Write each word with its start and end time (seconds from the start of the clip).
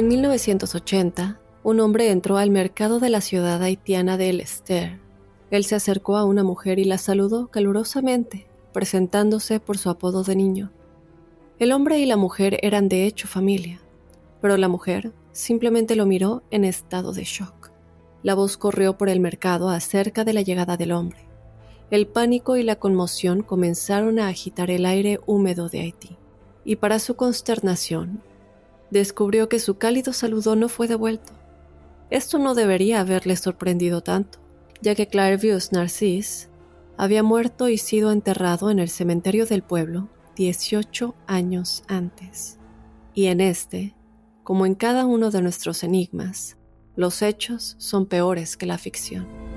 En 0.00 0.08
1980, 0.08 1.38
un 1.62 1.78
hombre 1.78 2.10
entró 2.10 2.38
al 2.38 2.48
mercado 2.48 3.00
de 3.00 3.10
la 3.10 3.20
ciudad 3.20 3.62
haitiana 3.62 4.16
de 4.16 4.30
El 4.30 4.40
Ester. 4.40 4.98
Él 5.50 5.62
se 5.64 5.74
acercó 5.74 6.16
a 6.16 6.24
una 6.24 6.42
mujer 6.42 6.78
y 6.78 6.84
la 6.84 6.96
saludó 6.96 7.48
calurosamente, 7.48 8.46
presentándose 8.72 9.60
por 9.60 9.76
su 9.76 9.90
apodo 9.90 10.22
de 10.24 10.36
niño. 10.36 10.72
El 11.58 11.70
hombre 11.72 11.98
y 11.98 12.06
la 12.06 12.16
mujer 12.16 12.58
eran 12.62 12.88
de 12.88 13.04
hecho 13.04 13.28
familia, 13.28 13.82
pero 14.40 14.56
la 14.56 14.68
mujer 14.68 15.12
simplemente 15.32 15.96
lo 15.96 16.06
miró 16.06 16.44
en 16.50 16.64
estado 16.64 17.12
de 17.12 17.24
shock. 17.24 17.70
La 18.22 18.34
voz 18.34 18.56
corrió 18.56 18.96
por 18.96 19.10
el 19.10 19.20
mercado 19.20 19.68
acerca 19.68 20.24
de 20.24 20.32
la 20.32 20.40
llegada 20.40 20.78
del 20.78 20.92
hombre. 20.92 21.26
El 21.90 22.06
pánico 22.06 22.56
y 22.56 22.62
la 22.62 22.76
conmoción 22.76 23.42
comenzaron 23.42 24.18
a 24.18 24.28
agitar 24.28 24.70
el 24.70 24.86
aire 24.86 25.20
húmedo 25.26 25.68
de 25.68 25.80
Haití, 25.80 26.16
y 26.64 26.76
para 26.76 27.00
su 27.00 27.16
consternación, 27.16 28.22
descubrió 28.90 29.48
que 29.48 29.58
su 29.58 29.78
cálido 29.78 30.12
saludo 30.12 30.56
no 30.56 30.68
fue 30.68 30.88
devuelto. 30.88 31.32
Esto 32.10 32.38
no 32.38 32.54
debería 32.54 33.00
haberle 33.00 33.36
sorprendido 33.36 34.00
tanto, 34.00 34.38
ya 34.82 34.94
que 34.94 35.06
Clairvius 35.06 35.72
Narcisse 35.72 36.48
había 36.96 37.22
muerto 37.22 37.68
y 37.68 37.78
sido 37.78 38.12
enterrado 38.12 38.70
en 38.70 38.78
el 38.78 38.88
cementerio 38.88 39.46
del 39.46 39.62
pueblo 39.62 40.08
18 40.36 41.14
años 41.26 41.84
antes. 41.88 42.58
Y 43.14 43.26
en 43.26 43.40
este, 43.40 43.94
como 44.42 44.66
en 44.66 44.74
cada 44.74 45.06
uno 45.06 45.30
de 45.30 45.42
nuestros 45.42 45.82
enigmas, 45.84 46.56
los 46.96 47.22
hechos 47.22 47.76
son 47.78 48.06
peores 48.06 48.56
que 48.56 48.66
la 48.66 48.78
ficción. 48.78 49.49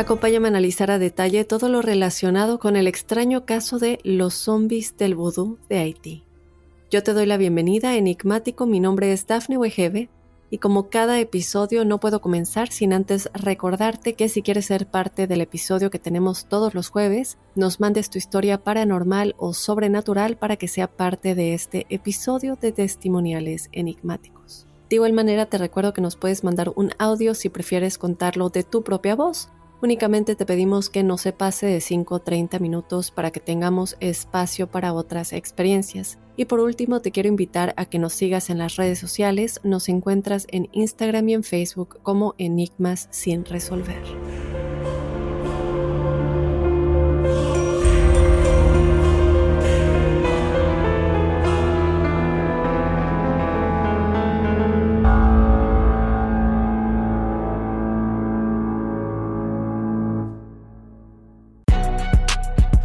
Acompáñame 0.00 0.48
a 0.48 0.52
analizar 0.52 0.90
a 0.90 0.98
detalle 0.98 1.44
todo 1.44 1.68
lo 1.68 1.82
relacionado 1.82 2.58
con 2.58 2.74
el 2.74 2.86
extraño 2.86 3.44
caso 3.44 3.78
de 3.78 3.98
los 4.02 4.32
zombies 4.32 4.96
del 4.96 5.14
vudú 5.14 5.58
de 5.68 5.78
Haití. 5.78 6.24
Yo 6.90 7.02
te 7.02 7.12
doy 7.12 7.26
la 7.26 7.36
bienvenida, 7.36 7.94
enigmático, 7.94 8.64
mi 8.64 8.80
nombre 8.80 9.12
es 9.12 9.26
Dafne 9.26 9.58
Wegebe 9.58 10.08
y 10.48 10.56
como 10.56 10.88
cada 10.88 11.20
episodio 11.20 11.84
no 11.84 12.00
puedo 12.00 12.22
comenzar 12.22 12.72
sin 12.72 12.94
antes 12.94 13.28
recordarte 13.34 14.14
que 14.14 14.30
si 14.30 14.40
quieres 14.40 14.64
ser 14.64 14.86
parte 14.86 15.26
del 15.26 15.42
episodio 15.42 15.90
que 15.90 15.98
tenemos 15.98 16.46
todos 16.46 16.74
los 16.74 16.88
jueves, 16.88 17.36
nos 17.54 17.78
mandes 17.78 18.08
tu 18.08 18.16
historia 18.16 18.56
paranormal 18.56 19.34
o 19.36 19.52
sobrenatural 19.52 20.38
para 20.38 20.56
que 20.56 20.66
sea 20.66 20.86
parte 20.88 21.34
de 21.34 21.52
este 21.52 21.84
episodio 21.90 22.56
de 22.56 22.72
testimoniales 22.72 23.68
enigmáticos. 23.72 24.66
De 24.88 24.96
igual 24.96 25.12
manera 25.12 25.44
te 25.44 25.58
recuerdo 25.58 25.92
que 25.92 26.00
nos 26.00 26.16
puedes 26.16 26.42
mandar 26.42 26.72
un 26.74 26.90
audio 26.98 27.34
si 27.34 27.50
prefieres 27.50 27.98
contarlo 27.98 28.48
de 28.48 28.62
tu 28.62 28.82
propia 28.82 29.14
voz 29.14 29.50
Únicamente 29.82 30.34
te 30.34 30.44
pedimos 30.44 30.90
que 30.90 31.02
no 31.02 31.16
se 31.16 31.32
pase 31.32 31.66
de 31.66 31.80
5 31.80 32.14
o 32.14 32.18
30 32.18 32.58
minutos 32.58 33.10
para 33.10 33.30
que 33.30 33.40
tengamos 33.40 33.96
espacio 34.00 34.70
para 34.70 34.92
otras 34.92 35.32
experiencias. 35.32 36.18
Y 36.36 36.44
por 36.44 36.60
último, 36.60 37.00
te 37.00 37.10
quiero 37.10 37.30
invitar 37.30 37.72
a 37.76 37.86
que 37.86 37.98
nos 37.98 38.12
sigas 38.12 38.50
en 38.50 38.58
las 38.58 38.76
redes 38.76 38.98
sociales. 38.98 39.60
Nos 39.64 39.88
encuentras 39.88 40.46
en 40.50 40.68
Instagram 40.72 41.28
y 41.30 41.34
en 41.34 41.44
Facebook 41.44 42.00
como 42.02 42.34
Enigmas 42.36 43.08
sin 43.10 43.44
resolver. 43.46 44.02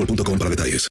boostmobile.com 0.00 0.38
para 0.38 0.50
detalles. 0.50 0.88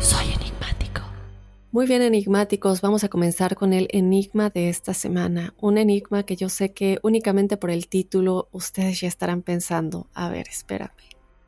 Soy 0.00 0.26
enigmático. 0.32 1.02
Muy 1.70 1.86
bien, 1.86 2.02
enigmáticos, 2.02 2.80
vamos 2.80 3.04
a 3.04 3.08
comenzar 3.08 3.54
con 3.54 3.72
el 3.72 3.88
enigma 3.92 4.50
de 4.50 4.68
esta 4.68 4.94
semana. 4.94 5.54
Un 5.60 5.78
enigma 5.78 6.24
que 6.24 6.36
yo 6.36 6.48
sé 6.48 6.72
que 6.72 6.98
únicamente 7.02 7.56
por 7.56 7.70
el 7.70 7.88
título 7.88 8.48
ustedes 8.52 9.00
ya 9.00 9.08
estarán 9.08 9.42
pensando, 9.42 10.08
a 10.14 10.28
ver, 10.28 10.48
espérame. 10.48 10.90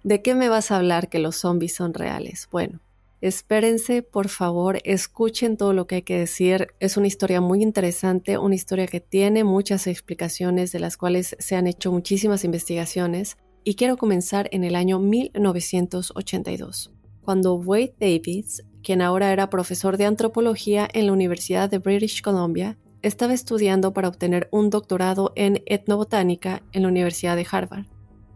¿De 0.02 0.20
qué 0.20 0.34
me 0.34 0.50
vas 0.50 0.70
a 0.70 0.76
hablar 0.76 1.08
que 1.08 1.18
los 1.18 1.36
zombies 1.36 1.74
son 1.74 1.94
reales? 1.94 2.46
Bueno, 2.50 2.80
Espérense, 3.24 4.02
por 4.02 4.28
favor, 4.28 4.80
escuchen 4.84 5.56
todo 5.56 5.72
lo 5.72 5.86
que 5.86 5.94
hay 5.94 6.02
que 6.02 6.18
decir. 6.18 6.74
Es 6.78 6.98
una 6.98 7.06
historia 7.06 7.40
muy 7.40 7.62
interesante, 7.62 8.36
una 8.36 8.54
historia 8.54 8.86
que 8.86 9.00
tiene 9.00 9.44
muchas 9.44 9.86
explicaciones 9.86 10.72
de 10.72 10.80
las 10.80 10.98
cuales 10.98 11.34
se 11.38 11.56
han 11.56 11.66
hecho 11.66 11.90
muchísimas 11.90 12.44
investigaciones. 12.44 13.38
Y 13.64 13.76
quiero 13.76 13.96
comenzar 13.96 14.50
en 14.52 14.62
el 14.62 14.74
año 14.76 14.98
1982, 14.98 16.92
cuando 17.22 17.54
Wade 17.54 17.94
Davis, 17.98 18.62
quien 18.82 19.00
ahora 19.00 19.32
era 19.32 19.48
profesor 19.48 19.96
de 19.96 20.04
antropología 20.04 20.86
en 20.92 21.06
la 21.06 21.14
Universidad 21.14 21.70
de 21.70 21.78
British 21.78 22.20
Columbia, 22.20 22.76
estaba 23.00 23.32
estudiando 23.32 23.94
para 23.94 24.08
obtener 24.08 24.50
un 24.52 24.68
doctorado 24.68 25.32
en 25.34 25.62
etnobotánica 25.64 26.62
en 26.72 26.82
la 26.82 26.88
Universidad 26.88 27.36
de 27.36 27.46
Harvard. 27.50 27.86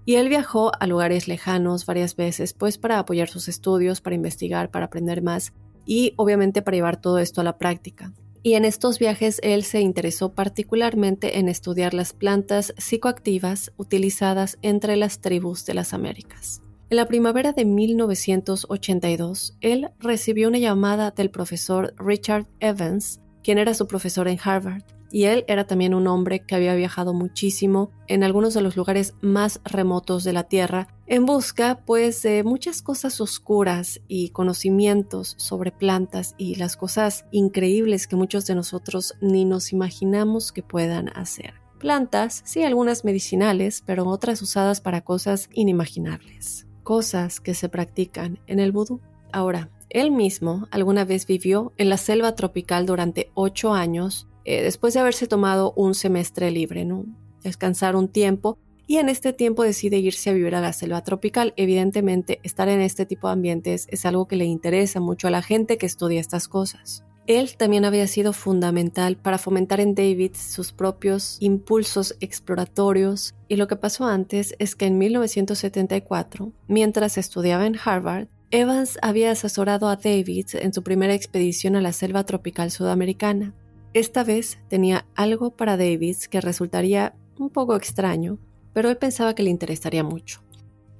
Y 0.09 0.15
él 0.15 0.31
viajó 0.31 0.73
a 0.81 0.87
lugares 0.87 1.29
lejanos 1.29 1.85
varias 1.85 2.17
veces, 2.17 2.55
pues 2.55 2.79
para 2.79 2.99
apoyar 2.99 3.29
sus 3.29 3.47
estudios, 3.47 4.01
para 4.01 4.17
investigar, 4.17 4.71
para 4.71 4.87
aprender 4.87 5.21
más 5.21 5.53
y 5.85 6.15
obviamente 6.17 6.63
para 6.63 6.79
llevar 6.79 6.99
todo 6.99 7.19
esto 7.19 7.43
a 7.43 7.45
la 7.45 7.59
práctica. 7.59 8.15
Y 8.43 8.55
en 8.55 8.65
estos 8.65 8.99
viajes 8.99 9.39
él 9.43 9.65
se 9.65 9.83
interesó 9.83 10.33
particularmente 10.33 11.39
en 11.39 11.51
estudiar 11.51 11.93
las 11.93 12.15
plantas 12.15 12.73
psicoactivas 12.79 13.73
utilizadas 13.77 14.57
entre 14.63 14.97
las 14.97 15.21
tribus 15.21 15.67
de 15.67 15.75
las 15.75 15.93
Américas. 15.93 16.63
En 16.89 16.97
la 16.97 17.07
primavera 17.07 17.53
de 17.53 17.67
1982, 17.67 19.59
él 19.61 19.91
recibió 19.99 20.49
una 20.49 20.57
llamada 20.57 21.11
del 21.11 21.31
profesor 21.31 21.93
Richard 21.99 22.47
Evans, 22.61 23.21
quien 23.43 23.59
era 23.59 23.75
su 23.75 23.87
profesor 23.87 24.27
en 24.27 24.39
Harvard, 24.43 24.85
y 25.11 25.25
él 25.25 25.45
era 25.49 25.67
también 25.67 25.95
un 25.95 26.07
hombre 26.07 26.41
que 26.41 26.55
había 26.55 26.75
viajado 26.75 27.15
muchísimo 27.15 27.91
en 28.07 28.25
algunos 28.25 28.55
de 28.55 28.61
los 28.61 28.77
lugares 28.77 29.15
más 29.21 29.61
remotos 29.65 30.25
de 30.25 30.33
la 30.33 30.45
Tierra 30.45 30.89
en 31.07 31.25
busca 31.25 31.83
pues 31.87 32.23
de 32.23 32.45
muchas 32.45 32.83
cosas 32.83 33.21
oscuras 33.21 34.01
y 34.09 34.31
conocimientos 34.31 35.35
sobre 35.39 35.73
plantas 35.73 36.35
y 36.37 36.57
las 36.57 36.77
cosas 36.77 37.25
increíbles 37.31 38.07
que 38.07 38.17
muchos 38.17 38.47
de 38.47 38.55
nosotros 38.55 39.15
ni 39.21 39.45
nos 39.45 39.73
imaginamos 39.73 40.53
que 40.53 40.63
puedan 40.63 41.09
hacer. 41.17 41.55
Plantas, 41.79 42.43
sí 42.45 42.65
algunas 42.65 43.05
medicinales, 43.05 43.83
pero 43.87 44.07
otras 44.07 44.43
usadas 44.43 44.81
para 44.81 45.03
cosas 45.03 45.49
inimaginables, 45.55 46.67
cosas 46.83 47.41
que 47.41 47.55
se 47.55 47.69
practican 47.69 48.41
en 48.47 48.59
el 48.59 48.73
vudú. 48.73 49.01
Ahora, 49.33 49.71
él 49.89 50.11
mismo 50.11 50.67
alguna 50.71 51.05
vez 51.05 51.27
vivió 51.27 51.73
en 51.77 51.89
la 51.89 51.97
selva 51.97 52.35
tropical 52.35 52.85
durante 52.85 53.31
ocho 53.35 53.73
años 53.73 54.27
eh, 54.51 54.63
después 54.63 54.95
de 54.95 55.01
haberse 55.01 55.27
tomado 55.27 55.75
un 55.77 55.95
semestre 55.95 56.51
libre, 56.51 56.87
¿no? 56.87 57.05
Descansar 57.43 57.97
un 57.97 58.09
tiempo 58.09 58.57
y 58.87 58.97
en 58.97 59.11
este 59.11 59.35
tiempo 59.35 59.63
decide 59.63 59.99
irse 59.99 60.31
a 60.31 60.33
vivir 60.33 60.55
a 60.55 60.63
la 60.63 60.73
selva 60.73 61.05
tropical. 61.05 61.53
Evidentemente, 61.57 62.41
estar 62.43 62.71
en 62.71 62.81
este 62.81 63.05
tipo 63.05 63.27
de 63.27 63.35
ambientes 63.35 63.87
es 63.91 64.07
algo 64.07 64.27
que 64.27 64.37
le 64.37 64.47
interesa 64.47 65.01
mucho 65.01 65.29
a 65.29 65.31
la 65.31 65.43
gente 65.43 65.77
que 65.77 65.85
estudia 65.85 66.19
estas 66.19 66.49
cosas. 66.49 67.05
Él 67.27 67.59
también 67.59 67.85
había 67.85 68.07
sido 68.07 68.33
fundamental 68.33 69.19
para 69.19 69.37
fomentar 69.37 69.81
en 69.81 69.95
David 69.95 70.33
sus 70.35 70.73
propios 70.73 71.37
impulsos 71.41 72.17
exploratorios 72.21 73.35
y 73.49 73.57
lo 73.57 73.69
que 73.69 73.77
pasó 73.77 74.07
antes 74.07 74.55
es 74.59 74.75
que 74.75 74.87
en 74.87 74.97
1974, 74.97 76.53
mientras 76.69 77.19
estudiaba 77.19 77.67
en 77.67 77.77
Harvard, 77.85 78.29
Evans 78.51 78.97
había 79.03 79.31
asesorado 79.31 79.89
a 79.89 79.97
David 79.97 80.47
en 80.55 80.73
su 80.73 80.83
primera 80.83 81.13
expedición 81.13 81.77
a 81.77 81.83
la 81.83 81.93
selva 81.93 82.25
tropical 82.25 82.71
sudamericana. 82.71 83.55
Esta 83.95 84.23
vez 84.23 84.59
tenía 84.69 85.07
algo 85.15 85.51
para 85.51 85.77
Davis 85.77 86.29
que 86.29 86.41
resultaría 86.41 87.15
un 87.39 87.51
poco 87.51 87.75
extraño, 87.75 88.39
pero 88.73 88.91
él 88.91 88.97
pensaba 88.97 89.35
que 89.35 89.43
le 89.43 89.51
interesaría 89.51 90.05
mucho. 90.05 90.43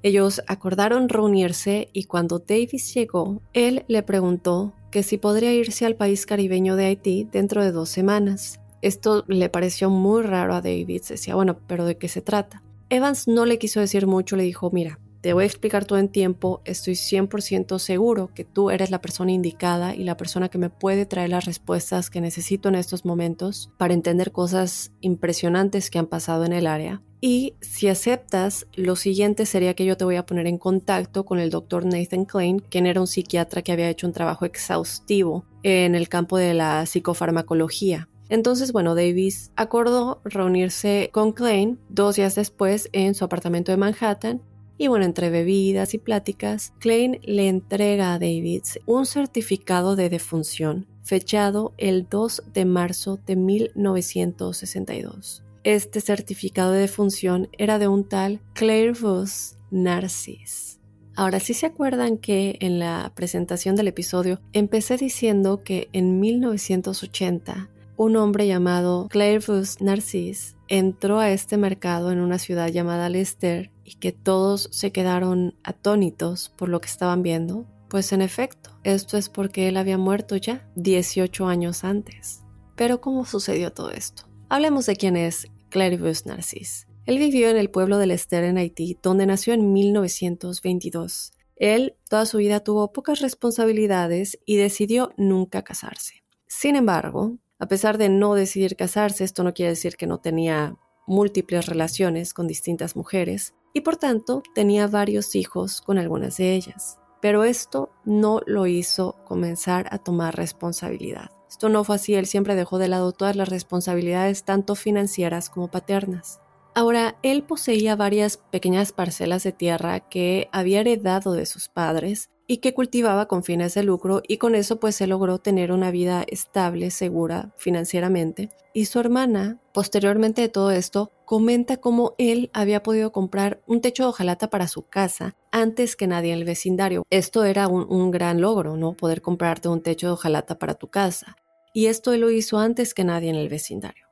Ellos 0.01 0.41
acordaron 0.47 1.09
reunirse 1.09 1.89
y 1.93 2.05
cuando 2.05 2.39
Davis 2.39 2.93
llegó, 2.93 3.41
él 3.53 3.83
le 3.87 4.01
preguntó 4.01 4.73
que 4.91 5.03
si 5.03 5.17
podría 5.17 5.53
irse 5.53 5.85
al 5.85 5.95
país 5.95 6.25
caribeño 6.25 6.75
de 6.75 6.85
Haití 6.85 7.27
dentro 7.29 7.63
de 7.63 7.71
dos 7.71 7.89
semanas. 7.89 8.59
Esto 8.81 9.25
le 9.27 9.49
pareció 9.49 9.89
muy 9.89 10.23
raro 10.23 10.55
a 10.55 10.61
Davis, 10.61 11.09
decía, 11.09 11.35
bueno, 11.35 11.59
pero 11.67 11.85
¿de 11.85 11.97
qué 11.97 12.07
se 12.07 12.21
trata? 12.21 12.63
Evans 12.89 13.27
no 13.27 13.45
le 13.45 13.59
quiso 13.59 13.81
decir 13.81 14.07
mucho, 14.07 14.35
le 14.35 14.43
dijo, 14.43 14.71
mira, 14.71 14.99
te 15.21 15.33
voy 15.33 15.43
a 15.43 15.47
explicar 15.47 15.85
todo 15.85 15.99
en 15.99 16.07
tiempo, 16.07 16.61
estoy 16.65 16.93
100% 16.93 17.77
seguro 17.79 18.31
que 18.33 18.45
tú 18.45 18.69
eres 18.69 18.89
la 18.89 19.01
persona 19.01 19.31
indicada 19.31 19.93
y 19.93 20.03
la 20.03 20.17
persona 20.17 20.49
que 20.49 20.57
me 20.57 20.69
puede 20.69 21.05
traer 21.05 21.29
las 21.29 21.45
respuestas 21.45 22.09
que 22.09 22.21
necesito 22.21 22.69
en 22.69 22.75
estos 22.75 23.05
momentos 23.05 23.69
para 23.77 23.93
entender 23.93 24.31
cosas 24.31 24.91
impresionantes 25.01 25.89
que 25.89 25.99
han 25.99 26.07
pasado 26.07 26.45
en 26.45 26.53
el 26.53 26.67
área. 26.67 27.01
Y 27.21 27.55
si 27.59 27.89
aceptas, 27.89 28.65
lo 28.75 28.95
siguiente 28.95 29.45
sería 29.45 29.73
que 29.73 29.85
yo 29.85 29.97
te 29.97 30.05
voy 30.05 30.15
a 30.15 30.25
poner 30.25 30.47
en 30.47 30.57
contacto 30.57 31.25
con 31.25 31.39
el 31.39 31.49
doctor 31.49 31.85
Nathan 31.85 32.23
Klein, 32.23 32.59
quien 32.59 32.85
era 32.85 33.01
un 33.01 33.07
psiquiatra 33.07 33.61
que 33.61 33.73
había 33.73 33.89
hecho 33.89 34.07
un 34.07 34.13
trabajo 34.13 34.45
exhaustivo 34.45 35.43
en 35.63 35.95
el 35.95 36.07
campo 36.07 36.37
de 36.37 36.53
la 36.53 36.85
psicofarmacología. 36.85 38.07
Entonces, 38.29 38.71
bueno, 38.71 38.95
Davis 38.95 39.51
acordó 39.57 40.21
reunirse 40.23 41.09
con 41.11 41.33
Klein 41.33 41.79
dos 41.89 42.15
días 42.15 42.35
después 42.35 42.87
en 42.93 43.15
su 43.15 43.25
apartamento 43.25 43.71
de 43.71 43.77
Manhattan 43.77 44.41
y 44.79 44.87
bueno, 44.87 45.05
entre 45.05 45.29
bebidas 45.29 45.93
y 45.93 45.97
pláticas, 45.97 46.71
Klein 46.79 47.19
le 47.23 47.49
entrega 47.49 48.13
a 48.13 48.19
David 48.19 48.63
un 48.85 49.05
certificado 49.05 49.97
de 49.97 50.09
defunción 50.09 50.87
fechado 51.03 51.73
el 51.77 52.07
2 52.09 52.43
de 52.53 52.63
marzo 52.65 53.19
de 53.25 53.35
1962. 53.35 55.43
Este 55.65 55.99
certificado 55.99 56.71
de 56.71 56.79
defunción 56.79 57.49
era 57.57 57.77
de 57.77 57.89
un 57.89 58.07
tal 58.07 58.39
Clairvaux 58.53 59.57
Narcisse. 59.69 60.79
Ahora, 61.13 61.41
si 61.41 61.53
se 61.53 61.65
acuerdan 61.65 62.17
que 62.17 62.57
en 62.61 62.79
la 62.79 63.11
presentación 63.15 63.75
del 63.75 63.89
episodio 63.89 64.39
empecé 64.53 64.95
diciendo 64.95 65.61
que 65.61 65.89
en 65.91 66.21
1980 66.21 67.69
un 67.97 68.15
hombre 68.15 68.47
llamado 68.47 69.09
Clairvaux 69.09 69.81
Narcisse 69.81 70.55
entró 70.69 71.19
a 71.19 71.31
este 71.31 71.57
mercado 71.57 72.13
en 72.13 72.21
una 72.21 72.39
ciudad 72.39 72.69
llamada 72.69 73.09
Leicester 73.09 73.71
y 73.89 73.95
que 73.95 74.11
todos 74.11 74.69
se 74.71 74.91
quedaron 74.91 75.55
atónitos 75.63 76.49
por 76.55 76.69
lo 76.69 76.79
que 76.79 76.87
estaban 76.87 77.23
viendo, 77.23 77.65
pues 77.89 78.13
en 78.13 78.21
efecto, 78.21 78.69
esto 78.83 79.17
es 79.17 79.29
porque 79.29 79.67
él 79.67 79.77
había 79.77 79.97
muerto 79.97 80.35
ya 80.35 80.69
18 80.75 81.47
años 81.47 81.83
antes. 81.83 82.43
Pero 82.75 83.01
¿cómo 83.01 83.25
sucedió 83.25 83.73
todo 83.73 83.89
esto? 83.89 84.23
Hablemos 84.47 84.85
de 84.85 84.95
quién 84.95 85.17
es 85.17 85.47
Claribus 85.69 86.27
Narcisse. 86.27 86.87
Él 87.07 87.17
vivió 87.17 87.49
en 87.49 87.57
el 87.57 87.71
pueblo 87.71 87.97
de 87.97 88.05
Leicester 88.05 88.43
en 88.43 88.59
Haití, 88.59 88.97
donde 89.01 89.25
nació 89.25 89.55
en 89.55 89.73
1922. 89.73 91.33
Él 91.55 91.95
toda 92.07 92.27
su 92.27 92.37
vida 92.37 92.59
tuvo 92.59 92.93
pocas 92.93 93.21
responsabilidades 93.21 94.39
y 94.45 94.57
decidió 94.57 95.13
nunca 95.17 95.63
casarse. 95.63 96.23
Sin 96.47 96.75
embargo, 96.75 97.39
a 97.57 97.67
pesar 97.67 97.97
de 97.97 98.09
no 98.09 98.35
decidir 98.35 98.75
casarse, 98.75 99.23
esto 99.23 99.43
no 99.43 99.55
quiere 99.55 99.71
decir 99.71 99.97
que 99.97 100.05
no 100.05 100.19
tenía 100.19 100.77
múltiples 101.07 101.65
relaciones 101.65 102.35
con 102.35 102.45
distintas 102.45 102.95
mujeres 102.95 103.55
y 103.79 103.81
por 103.81 103.95
tanto 103.95 104.43
tenía 104.53 104.87
varios 104.87 105.35
hijos 105.35 105.79
con 105.79 105.97
algunas 105.97 106.35
de 106.35 106.53
ellas. 106.53 106.99
Pero 107.21 107.45
esto 107.45 107.89
no 108.03 108.41
lo 108.45 108.67
hizo 108.67 109.15
comenzar 109.25 109.87
a 109.91 109.99
tomar 109.99 110.35
responsabilidad. 110.35 111.31
Esto 111.49 111.69
no 111.69 111.85
fue 111.85 111.95
así, 111.95 112.13
él 112.13 112.25
siempre 112.25 112.55
dejó 112.55 112.77
de 112.77 112.89
lado 112.89 113.13
todas 113.13 113.37
las 113.37 113.47
responsabilidades 113.47 114.43
tanto 114.43 114.75
financieras 114.75 115.49
como 115.49 115.69
paternas. 115.69 116.41
Ahora, 116.75 117.17
él 117.23 117.43
poseía 117.43 117.95
varias 117.95 118.35
pequeñas 118.35 118.91
parcelas 118.91 119.43
de 119.43 119.53
tierra 119.53 120.01
que 120.01 120.49
había 120.51 120.81
heredado 120.81 121.31
de 121.31 121.45
sus 121.45 121.69
padres 121.69 122.29
y 122.49 122.57
que 122.57 122.73
cultivaba 122.73 123.27
con 123.27 123.43
fines 123.43 123.75
de 123.75 123.83
lucro 123.83 124.23
y 124.27 124.37
con 124.37 124.55
eso 124.55 124.79
pues 124.79 124.95
se 124.95 125.05
logró 125.05 125.37
tener 125.37 125.71
una 125.71 125.91
vida 125.91 126.25
estable, 126.27 126.89
segura 126.89 127.53
financieramente. 127.57 128.49
Y 128.73 128.85
su 128.85 128.99
hermana, 128.99 129.59
posteriormente 129.71 130.41
de 130.41 130.49
todo 130.49 130.71
esto, 130.71 131.11
comenta 131.25 131.77
cómo 131.77 132.15
él 132.17 132.49
había 132.51 132.81
podido 132.81 133.11
comprar 133.11 133.61
un 133.67 133.81
techo 133.81 134.03
de 134.03 134.09
hojalata 134.09 134.49
para 134.49 134.67
su 134.67 134.81
casa 134.81 135.35
antes 135.51 135.95
que 135.95 136.07
nadie 136.07 136.33
en 136.33 136.39
el 136.39 136.45
vecindario. 136.45 137.05
Esto 137.11 137.45
era 137.45 137.67
un, 137.67 137.85
un 137.87 138.09
gran 138.09 138.41
logro, 138.41 138.75
¿no? 138.77 138.93
Poder 138.93 139.21
comprarte 139.21 139.69
un 139.69 139.83
techo 139.83 140.07
de 140.07 140.13
hojalata 140.13 140.57
para 140.57 140.73
tu 140.73 140.87
casa. 140.87 141.35
Y 141.71 141.85
esto 141.85 142.13
él 142.13 142.21
lo 142.21 142.31
hizo 142.31 142.57
antes 142.57 142.95
que 142.95 143.03
nadie 143.03 143.29
en 143.29 143.35
el 143.35 143.49
vecindario. 143.49 144.07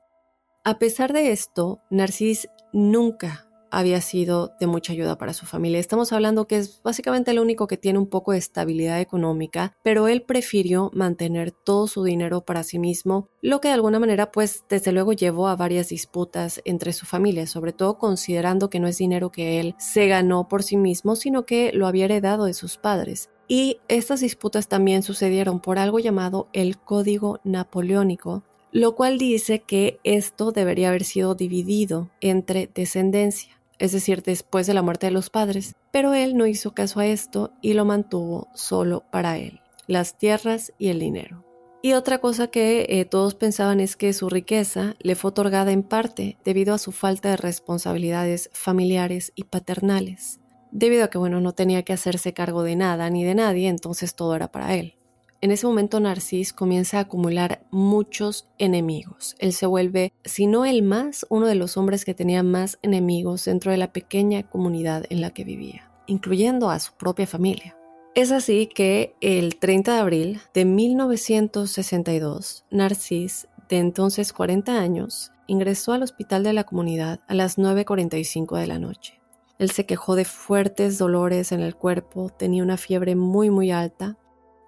A 0.64 0.78
pesar 0.78 1.12
de 1.12 1.32
esto, 1.32 1.80
Narcis 1.90 2.50
nunca 2.72 3.47
había 3.78 4.02
sido 4.02 4.56
de 4.60 4.66
mucha 4.66 4.92
ayuda 4.92 5.20
para 5.20 5.36
su 5.36 5.46
familia. 5.46 5.80
Estamos 5.80 6.12
hablando 6.12 6.48
que 6.48 6.58
es 6.58 6.82
básicamente 6.82 7.30
el 7.30 7.38
único 7.38 7.68
que 7.68 7.78
tiene 7.78 8.00
un 8.00 8.08
poco 8.08 8.32
de 8.32 8.40
estabilidad 8.40 9.00
económica, 9.00 9.78
pero 9.84 10.08
él 10.08 10.24
prefirió 10.24 10.90
mantener 10.96 11.52
todo 11.52 11.86
su 11.86 12.04
dinero 12.04 12.42
para 12.42 12.64
sí 12.64 12.80
mismo, 12.80 13.30
lo 13.40 13.62
que 13.62 13.68
de 13.68 13.76
alguna 13.76 14.00
manera 14.00 14.32
pues 14.32 14.64
desde 14.68 14.92
luego 14.92 15.14
llevó 15.14 15.48
a 15.48 15.56
varias 15.56 15.90
disputas 15.90 16.60
entre 16.66 16.92
su 16.92 17.06
familia, 17.06 17.46
sobre 17.46 17.72
todo 17.72 18.00
considerando 18.00 18.72
que 18.72 18.80
no 18.80 18.88
es 18.88 18.98
dinero 18.98 19.32
que 19.32 19.60
él 19.60 19.76
se 19.78 20.08
ganó 20.08 20.48
por 20.48 20.64
sí 20.64 20.76
mismo, 20.76 21.16
sino 21.16 21.46
que 21.46 21.72
lo 21.72 21.86
había 21.86 22.06
heredado 22.06 22.46
de 22.46 22.56
sus 22.56 22.78
padres. 22.78 23.30
Y 23.48 23.78
estas 23.90 24.22
disputas 24.22 24.68
también 24.68 25.04
sucedieron 25.04 25.60
por 25.60 25.78
algo 25.78 26.00
llamado 26.00 26.48
el 26.52 26.80
Código 26.80 27.42
Napoleónico, 27.44 28.42
lo 28.72 28.96
cual 28.96 29.20
dice 29.20 29.60
que 29.60 30.00
esto 30.04 30.52
debería 30.52 30.90
haber 30.90 31.04
sido 31.04 31.36
dividido 31.36 32.10
entre 32.22 32.72
descendencia 32.74 33.57
es 33.80 33.92
decir, 33.92 34.24
después 34.24 34.68
de 34.68 34.74
la 34.74 34.82
muerte 34.82 35.08
de 35.08 35.12
los 35.12 35.30
padres, 35.30 35.76
pero 35.92 36.14
él 36.14 36.38
no 36.38 36.46
hizo 36.46 36.74
caso 36.74 37.00
a 37.00 37.08
esto 37.08 37.54
y 37.62 37.74
lo 37.74 37.86
mantuvo 37.86 38.48
solo 38.54 39.04
para 39.12 39.38
él, 39.38 39.62
las 39.88 40.18
tierras 40.18 40.74
y 40.78 40.90
el 40.90 41.00
dinero. 41.00 41.44
Y 41.82 41.94
otra 41.94 42.18
cosa 42.18 42.48
que 42.48 42.88
eh, 42.90 43.06
todos 43.06 43.36
pensaban 43.36 43.80
es 43.80 43.96
que 43.96 44.12
su 44.12 44.30
riqueza 44.30 44.96
le 45.00 45.16
fue 45.16 45.30
otorgada 45.30 45.72
en 45.72 45.84
parte 45.84 46.38
debido 46.44 46.74
a 46.74 46.80
su 46.80 46.92
falta 46.92 47.30
de 47.30 47.38
responsabilidades 47.38 48.50
familiares 48.52 49.32
y 49.36 49.44
paternales. 49.44 50.40
Debido 50.72 51.06
a 51.06 51.10
que, 51.10 51.18
bueno, 51.18 51.40
no 51.40 51.54
tenía 51.54 51.84
que 51.84 51.94
hacerse 51.94 52.34
cargo 52.34 52.64
de 52.64 52.76
nada 52.76 53.10
ni 53.10 53.24
de 53.24 53.36
nadie, 53.36 53.70
entonces 53.70 54.16
todo 54.16 54.36
era 54.36 54.52
para 54.52 54.76
él. 54.76 54.97
En 55.40 55.52
ese 55.52 55.68
momento 55.68 56.00
Narcis 56.00 56.52
comienza 56.52 56.98
a 56.98 57.02
acumular 57.02 57.62
muchos 57.70 58.48
enemigos. 58.58 59.36
Él 59.38 59.54
se 59.54 59.68
vuelve, 59.68 60.12
si 60.26 60.48
no 60.48 60.66
el 60.66 60.82
más, 60.82 61.28
uno 61.30 61.46
de 61.46 61.56
los 61.56 61.78
hombres 61.78 62.06
que 62.06 62.16
tenía 62.16 62.42
más 62.42 62.80
enemigos 62.82 63.46
dentro 63.46 63.72
de 63.72 63.78
la 63.78 63.94
pequeña 63.94 64.44
comunidad 64.44 65.06
en 65.10 65.22
la 65.22 65.30
que 65.30 65.44
vivía, 65.44 65.92
incluyendo 66.08 66.72
a 66.72 66.80
su 66.80 66.94
propia 66.94 67.28
familia. 67.28 67.78
Es 68.16 68.32
así 68.32 68.66
que 68.66 69.14
el 69.22 69.58
30 69.58 69.94
de 69.94 70.00
abril 70.00 70.42
de 70.56 70.66
1962, 70.66 72.66
Narcis, 72.72 73.48
de 73.70 73.78
entonces 73.78 74.34
40 74.34 74.80
años, 74.80 75.32
ingresó 75.46 75.94
al 75.94 76.02
hospital 76.02 76.44
de 76.44 76.54
la 76.54 76.64
comunidad 76.64 77.20
a 77.28 77.36
las 77.36 77.60
9.45 77.60 78.60
de 78.60 78.66
la 78.66 78.80
noche. 78.80 79.22
Él 79.60 79.70
se 79.70 79.86
quejó 79.86 80.16
de 80.16 80.26
fuertes 80.26 80.98
dolores 80.98 81.52
en 81.52 81.62
el 81.62 81.76
cuerpo, 81.76 82.30
tenía 82.30 82.64
una 82.64 82.78
fiebre 82.78 83.16
muy 83.16 83.52
muy 83.52 83.70
alta 83.70 84.18